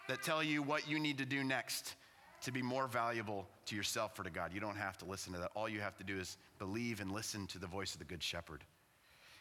that 0.09 0.23
tell 0.23 0.43
you 0.43 0.63
what 0.63 0.89
you 0.89 0.99
need 0.99 1.19
to 1.19 1.25
do 1.25 1.45
next 1.45 1.95
to 2.43 2.53
be 2.53 2.63
more 2.63 2.87
valuable 2.87 3.47
to 3.67 3.77
yourself 3.77 4.19
or 4.19 4.23
to 4.23 4.31
God. 4.31 4.53
You 4.53 4.61
don't 4.61 4.77
have 4.77 4.97
to 4.99 5.05
listen 5.05 5.33
to 5.35 5.39
that. 5.41 5.51
All 5.55 5.69
you 5.69 5.81
have 5.81 5.97
to 5.99 6.05
do 6.05 6.19
is 6.19 6.37
believe 6.59 7.01
and 7.01 7.13
listen 7.13 7.47
to 7.49 7.59
the 7.59 7.67
voice 7.67 7.93
of 7.93 7.99
the 7.99 8.05
Good 8.05 8.23
Shepherd. 8.23 8.65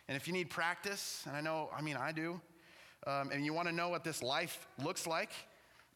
And 0.08 0.16
if 0.16 0.28
you 0.28 0.34
need 0.34 0.50
practice, 0.50 1.24
and 1.28 1.36
I 1.36 1.42
know, 1.42 1.70
I 1.76 1.82
mean, 1.82 1.98
I 1.98 2.12
do, 2.12 2.40
um, 3.06 3.32
and 3.32 3.46
you 3.46 3.54
want 3.54 3.68
to 3.68 3.74
know 3.74 3.90
what 3.90 4.04
this 4.04 4.22
life 4.24 4.68
looks 4.84 5.08
like, 5.08 5.32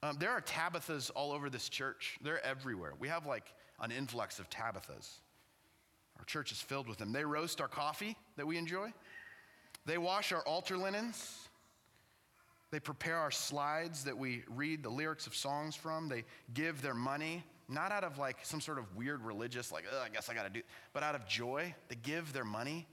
um, 0.04 0.18
there 0.20 0.32
are 0.32 0.42
Tabithas 0.42 1.12
all 1.16 1.32
over 1.32 1.50
this 1.50 1.70
church. 1.70 2.18
They're 2.22 2.44
everywhere. 2.46 2.94
We 3.00 3.08
have 3.08 3.26
like 3.26 3.54
an 3.80 3.92
influx 3.92 4.40
of 4.40 4.50
Tabithas. 4.50 5.20
Our 6.18 6.26
church 6.26 6.52
is 6.52 6.62
filled 6.62 6.88
with 6.88 6.98
them. 6.98 7.12
They 7.12 7.26
roast 7.26 7.62
our 7.62 7.68
coffee 7.68 8.16
that 8.38 8.46
we 8.46 8.58
enjoy, 8.58 8.94
they 9.86 9.98
wash 9.98 10.32
our 10.32 10.42
altar 10.42 10.78
linens. 10.78 11.50
They 12.72 12.80
prepare 12.80 13.18
our 13.18 13.32
slides 13.32 14.06
that 14.06 14.18
we 14.18 14.44
read 14.50 14.82
the 14.82 14.90
lyrics 14.90 15.28
of 15.28 15.36
songs 15.36 15.76
from. 15.76 16.08
They 16.08 16.24
give 16.54 16.82
their 16.82 16.94
money, 16.94 17.44
not 17.68 17.92
out 17.92 18.06
of 18.06 18.18
like 18.18 18.38
some 18.44 18.62
sort 18.62 18.80
of 18.80 18.96
weird 18.96 19.22
religious, 19.24 19.72
like, 19.72 19.84
I 20.04 20.08
guess 20.10 20.30
I 20.30 20.34
got 20.34 20.44
to 20.44 20.50
do, 20.50 20.62
but 20.94 21.04
out 21.04 21.14
of 21.14 21.28
joy. 21.28 21.76
They 21.90 21.98
give 22.02 22.32
their 22.32 22.46
money. 22.46 22.88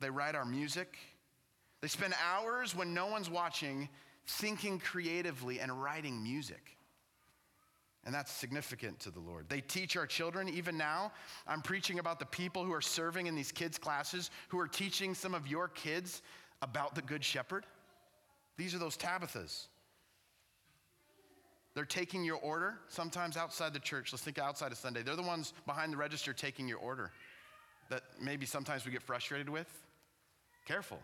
They 0.00 0.10
write 0.10 0.34
our 0.34 0.44
music. 0.44 0.98
They 1.80 1.88
spend 1.88 2.14
hours 2.30 2.76
when 2.76 2.92
no 2.92 3.06
one's 3.06 3.30
watching 3.30 3.88
thinking 4.26 4.78
creatively 4.78 5.58
and 5.58 5.82
writing 5.82 6.22
music. 6.22 6.76
And 8.04 8.14
that's 8.14 8.30
significant 8.30 9.00
to 9.00 9.10
the 9.10 9.20
Lord. 9.20 9.46
They 9.48 9.60
teach 9.60 9.96
our 9.96 10.06
children. 10.06 10.48
Even 10.48 10.76
now, 10.76 11.12
I'm 11.46 11.62
preaching 11.62 11.98
about 11.98 12.18
the 12.18 12.26
people 12.26 12.64
who 12.64 12.72
are 12.72 12.80
serving 12.80 13.26
in 13.26 13.34
these 13.34 13.52
kids' 13.52 13.78
classes, 13.78 14.30
who 14.48 14.58
are 14.58 14.68
teaching 14.68 15.14
some 15.14 15.34
of 15.34 15.46
your 15.46 15.68
kids 15.68 16.22
about 16.62 16.94
the 16.94 17.02
Good 17.02 17.24
Shepherd. 17.24 17.64
These 18.58 18.74
are 18.74 18.78
those 18.78 18.98
Tabithas. 18.98 19.68
They're 21.74 21.84
taking 21.84 22.24
your 22.24 22.36
order, 22.36 22.74
sometimes 22.88 23.36
outside 23.36 23.72
the 23.72 23.78
church. 23.78 24.12
Let's 24.12 24.24
think 24.24 24.38
outside 24.38 24.72
of 24.72 24.78
Sunday. 24.78 25.02
They're 25.02 25.16
the 25.16 25.22
ones 25.22 25.54
behind 25.64 25.92
the 25.92 25.96
register 25.96 26.32
taking 26.32 26.68
your 26.68 26.78
order 26.78 27.12
that 27.88 28.02
maybe 28.20 28.44
sometimes 28.44 28.84
we 28.84 28.90
get 28.90 29.02
frustrated 29.02 29.48
with. 29.48 29.68
Careful. 30.66 30.98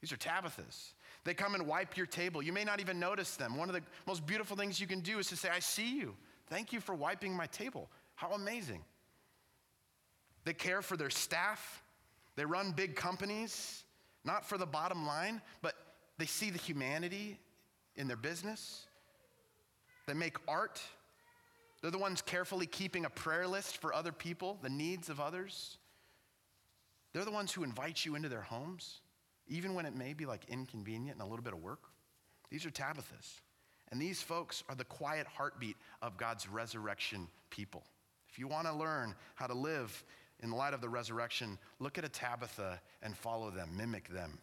These 0.00 0.12
are 0.12 0.16
Tabithas. 0.16 0.90
They 1.24 1.34
come 1.34 1.54
and 1.54 1.66
wipe 1.66 1.96
your 1.96 2.06
table. 2.06 2.42
You 2.42 2.52
may 2.52 2.62
not 2.62 2.78
even 2.78 3.00
notice 3.00 3.36
them. 3.36 3.56
One 3.56 3.68
of 3.68 3.74
the 3.74 3.82
most 4.06 4.26
beautiful 4.26 4.56
things 4.56 4.80
you 4.80 4.86
can 4.86 5.00
do 5.00 5.18
is 5.18 5.26
to 5.28 5.36
say, 5.36 5.48
I 5.48 5.58
see 5.58 5.96
you. 5.96 6.14
Thank 6.48 6.72
you 6.72 6.80
for 6.80 6.94
wiping 6.94 7.34
my 7.34 7.46
table. 7.46 7.88
How 8.14 8.32
amazing. 8.32 8.82
They 10.44 10.52
care 10.52 10.82
for 10.82 10.96
their 10.96 11.10
staff. 11.10 11.82
They 12.36 12.44
run 12.44 12.72
big 12.72 12.94
companies, 12.94 13.82
not 14.24 14.48
for 14.48 14.58
the 14.58 14.66
bottom 14.66 15.06
line, 15.06 15.40
but 15.62 15.74
they 16.18 16.26
see 16.26 16.50
the 16.50 16.58
humanity 16.58 17.38
in 17.96 18.08
their 18.08 18.16
business. 18.16 18.86
They 20.06 20.14
make 20.14 20.36
art. 20.46 20.80
They're 21.80 21.90
the 21.90 21.98
ones 21.98 22.22
carefully 22.22 22.66
keeping 22.66 23.04
a 23.04 23.10
prayer 23.10 23.46
list 23.46 23.76
for 23.76 23.94
other 23.94 24.12
people, 24.12 24.58
the 24.62 24.68
needs 24.68 25.08
of 25.08 25.20
others. 25.20 25.78
They're 27.12 27.24
the 27.24 27.30
ones 27.30 27.52
who 27.52 27.62
invite 27.62 28.04
you 28.04 28.14
into 28.14 28.28
their 28.28 28.42
homes 28.42 29.00
even 29.48 29.74
when 29.74 29.86
it 29.86 29.94
may 29.94 30.12
be 30.12 30.26
like 30.26 30.44
inconvenient 30.48 31.18
and 31.18 31.22
a 31.22 31.28
little 31.28 31.42
bit 31.42 31.52
of 31.52 31.62
work. 31.62 31.84
These 32.50 32.66
are 32.66 32.70
Tabithas. 32.70 33.40
And 33.90 34.00
these 34.00 34.20
folks 34.20 34.62
are 34.68 34.74
the 34.74 34.84
quiet 34.84 35.26
heartbeat 35.26 35.76
of 36.02 36.16
God's 36.18 36.48
resurrection 36.48 37.26
people. 37.50 37.84
If 38.28 38.38
you 38.38 38.46
want 38.46 38.66
to 38.66 38.74
learn 38.74 39.14
how 39.34 39.46
to 39.46 39.54
live 39.54 40.04
in 40.40 40.50
the 40.50 40.56
light 40.56 40.74
of 40.74 40.80
the 40.80 40.88
resurrection, 40.88 41.58
look 41.78 41.96
at 41.96 42.04
a 42.04 42.08
Tabitha 42.08 42.80
and 43.02 43.16
follow 43.16 43.50
them, 43.50 43.70
mimic 43.76 44.08
them. 44.08 44.38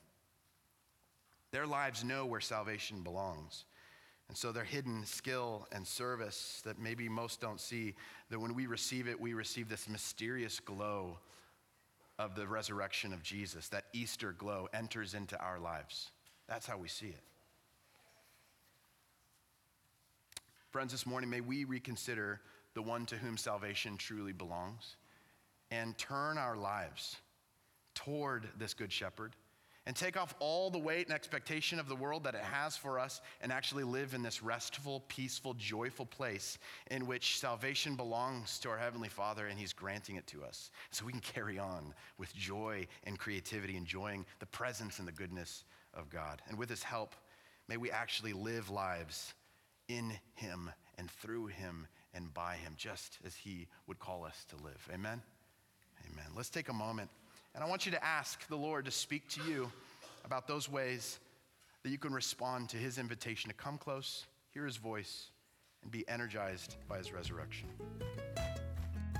Their 1.56 1.66
lives 1.66 2.04
know 2.04 2.26
where 2.26 2.42
salvation 2.42 3.00
belongs. 3.00 3.64
And 4.28 4.36
so 4.36 4.52
their 4.52 4.66
hidden 4.66 5.06
skill 5.06 5.70
and 5.72 5.88
service 5.88 6.62
that 6.66 6.80
maybe 6.80 7.08
most 7.08 7.40
don't 7.40 7.62
see, 7.62 7.96
that 8.30 8.38
when 8.38 8.56
we 8.56 8.66
receive 8.66 9.08
it, 9.08 9.18
we 9.18 9.34
receive 9.34 9.70
this 9.70 9.88
mysterious 9.88 10.60
glow 10.60 11.18
of 12.20 12.36
the 12.36 12.46
resurrection 12.46 13.14
of 13.14 13.24
Jesus, 13.24 13.70
that 13.70 13.86
Easter 13.94 14.34
glow 14.34 14.68
enters 14.74 15.14
into 15.14 15.40
our 15.40 15.58
lives. 15.58 16.12
That's 16.50 16.68
how 16.68 16.78
we 16.78 16.90
see 16.90 17.08
it. 17.08 17.24
Friends, 20.72 20.92
this 20.92 21.06
morning, 21.06 21.30
may 21.30 21.40
we 21.40 21.64
reconsider 21.64 22.42
the 22.74 22.82
one 22.82 23.06
to 23.06 23.16
whom 23.16 23.38
salvation 23.38 23.96
truly 23.96 24.34
belongs 24.34 24.98
and 25.72 25.98
turn 25.98 26.38
our 26.38 26.58
lives 26.58 27.16
toward 27.94 28.50
this 28.58 28.74
good 28.74 28.92
shepherd 28.92 29.38
and 29.88 29.96
take 29.96 30.18
off 30.18 30.34
all 30.40 30.70
the 30.70 30.80
weight 30.80 31.06
and 31.06 31.14
expectation 31.14 31.80
of 31.80 31.88
the 31.88 31.96
world 31.96 32.24
that 32.24 32.34
it 32.34 32.42
has 32.42 32.76
for 32.76 33.00
us 33.00 33.22
and 33.42 33.52
actually 33.52 33.84
live 33.84 34.14
in 34.16 34.24
this 34.24 34.42
restful, 34.42 35.04
peaceful, 35.08 35.54
joyful 35.54 36.08
place 36.08 36.58
in 36.90 37.06
which 37.06 37.40
salvation 37.40 37.96
belongs 37.96 38.58
to 38.60 38.70
our 38.70 38.78
Heavenly 38.78 39.10
Father 39.10 39.48
and 39.48 39.60
He's 39.60 39.74
granting 39.74 40.16
it 40.16 40.26
to 40.28 40.44
us. 40.44 40.72
So 40.90 41.06
we 41.06 41.12
can 41.12 41.22
carry 41.22 41.60
on 41.60 41.94
with 42.18 42.34
joy 42.36 42.88
and 43.04 43.20
creativity, 43.20 43.78
enjoying 43.78 44.26
the 44.40 44.48
presence 44.48 44.98
and 44.98 45.08
the 45.08 45.12
goodness 45.12 45.66
of 45.94 46.10
God. 46.10 46.42
And 46.50 46.58
with 46.58 46.70
His 46.70 46.82
help, 46.82 47.16
may 47.68 47.78
we 47.78 47.92
actually 47.92 48.34
live 48.34 48.72
lives 48.72 49.36
in 49.88 50.14
Him 50.34 50.72
and 50.98 51.12
through 51.12 51.48
Him 51.48 51.88
and 52.16 52.34
by 52.34 52.56
Him, 52.56 52.74
just 52.76 53.20
as 53.24 53.36
He 53.36 53.68
would 53.86 54.00
call 54.00 54.26
us 54.26 54.46
to 54.50 54.56
live. 54.64 54.90
Amen? 54.92 55.22
Amen. 56.12 56.26
Let's 56.36 56.50
take 56.50 56.70
a 56.70 56.74
moment. 56.74 57.10
And 57.56 57.64
I 57.64 57.68
want 57.68 57.86
you 57.86 57.92
to 57.94 58.04
ask 58.04 58.46
the 58.48 58.56
Lord 58.56 58.84
to 58.84 58.92
speak 58.92 59.30
to 59.30 59.42
you 59.50 59.72
about 60.26 60.46
those 60.46 60.70
ways 60.70 61.20
that 61.84 61.90
you 61.90 61.98
can 61.98 62.14
respond 62.14 62.68
to 62.70 62.78
his 62.78 62.98
invitation 62.98 63.50
to 63.50 63.56
come 63.56 63.78
close, 63.78 64.26
hear 64.54 64.66
his 64.66 64.76
voice, 64.76 65.30
and 65.82 65.90
be 65.90 66.08
energized 66.10 66.76
by 66.90 66.98
his 66.98 67.14
resurrection. 67.14 67.70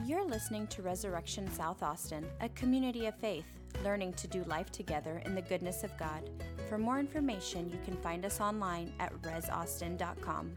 You're 0.06 0.26
listening 0.26 0.68
to 0.68 0.82
Resurrection 0.82 1.50
South 1.50 1.82
Austin, 1.82 2.28
a 2.42 2.50
community 2.50 3.06
of 3.06 3.16
faith, 3.16 3.46
learning 3.84 4.14
to 4.14 4.28
do 4.28 4.44
life 4.44 4.70
together 4.72 5.22
in 5.26 5.34
the 5.34 5.42
goodness 5.42 5.84
of 5.84 5.98
God. 5.98 6.30
For 6.68 6.78
more 6.78 7.00
information, 7.00 7.70
you 7.70 7.80
can 7.86 7.96
find 7.98 8.26
us 8.26 8.42
online 8.42 8.92
at 9.00 9.14
resaustin.com. 9.22 10.54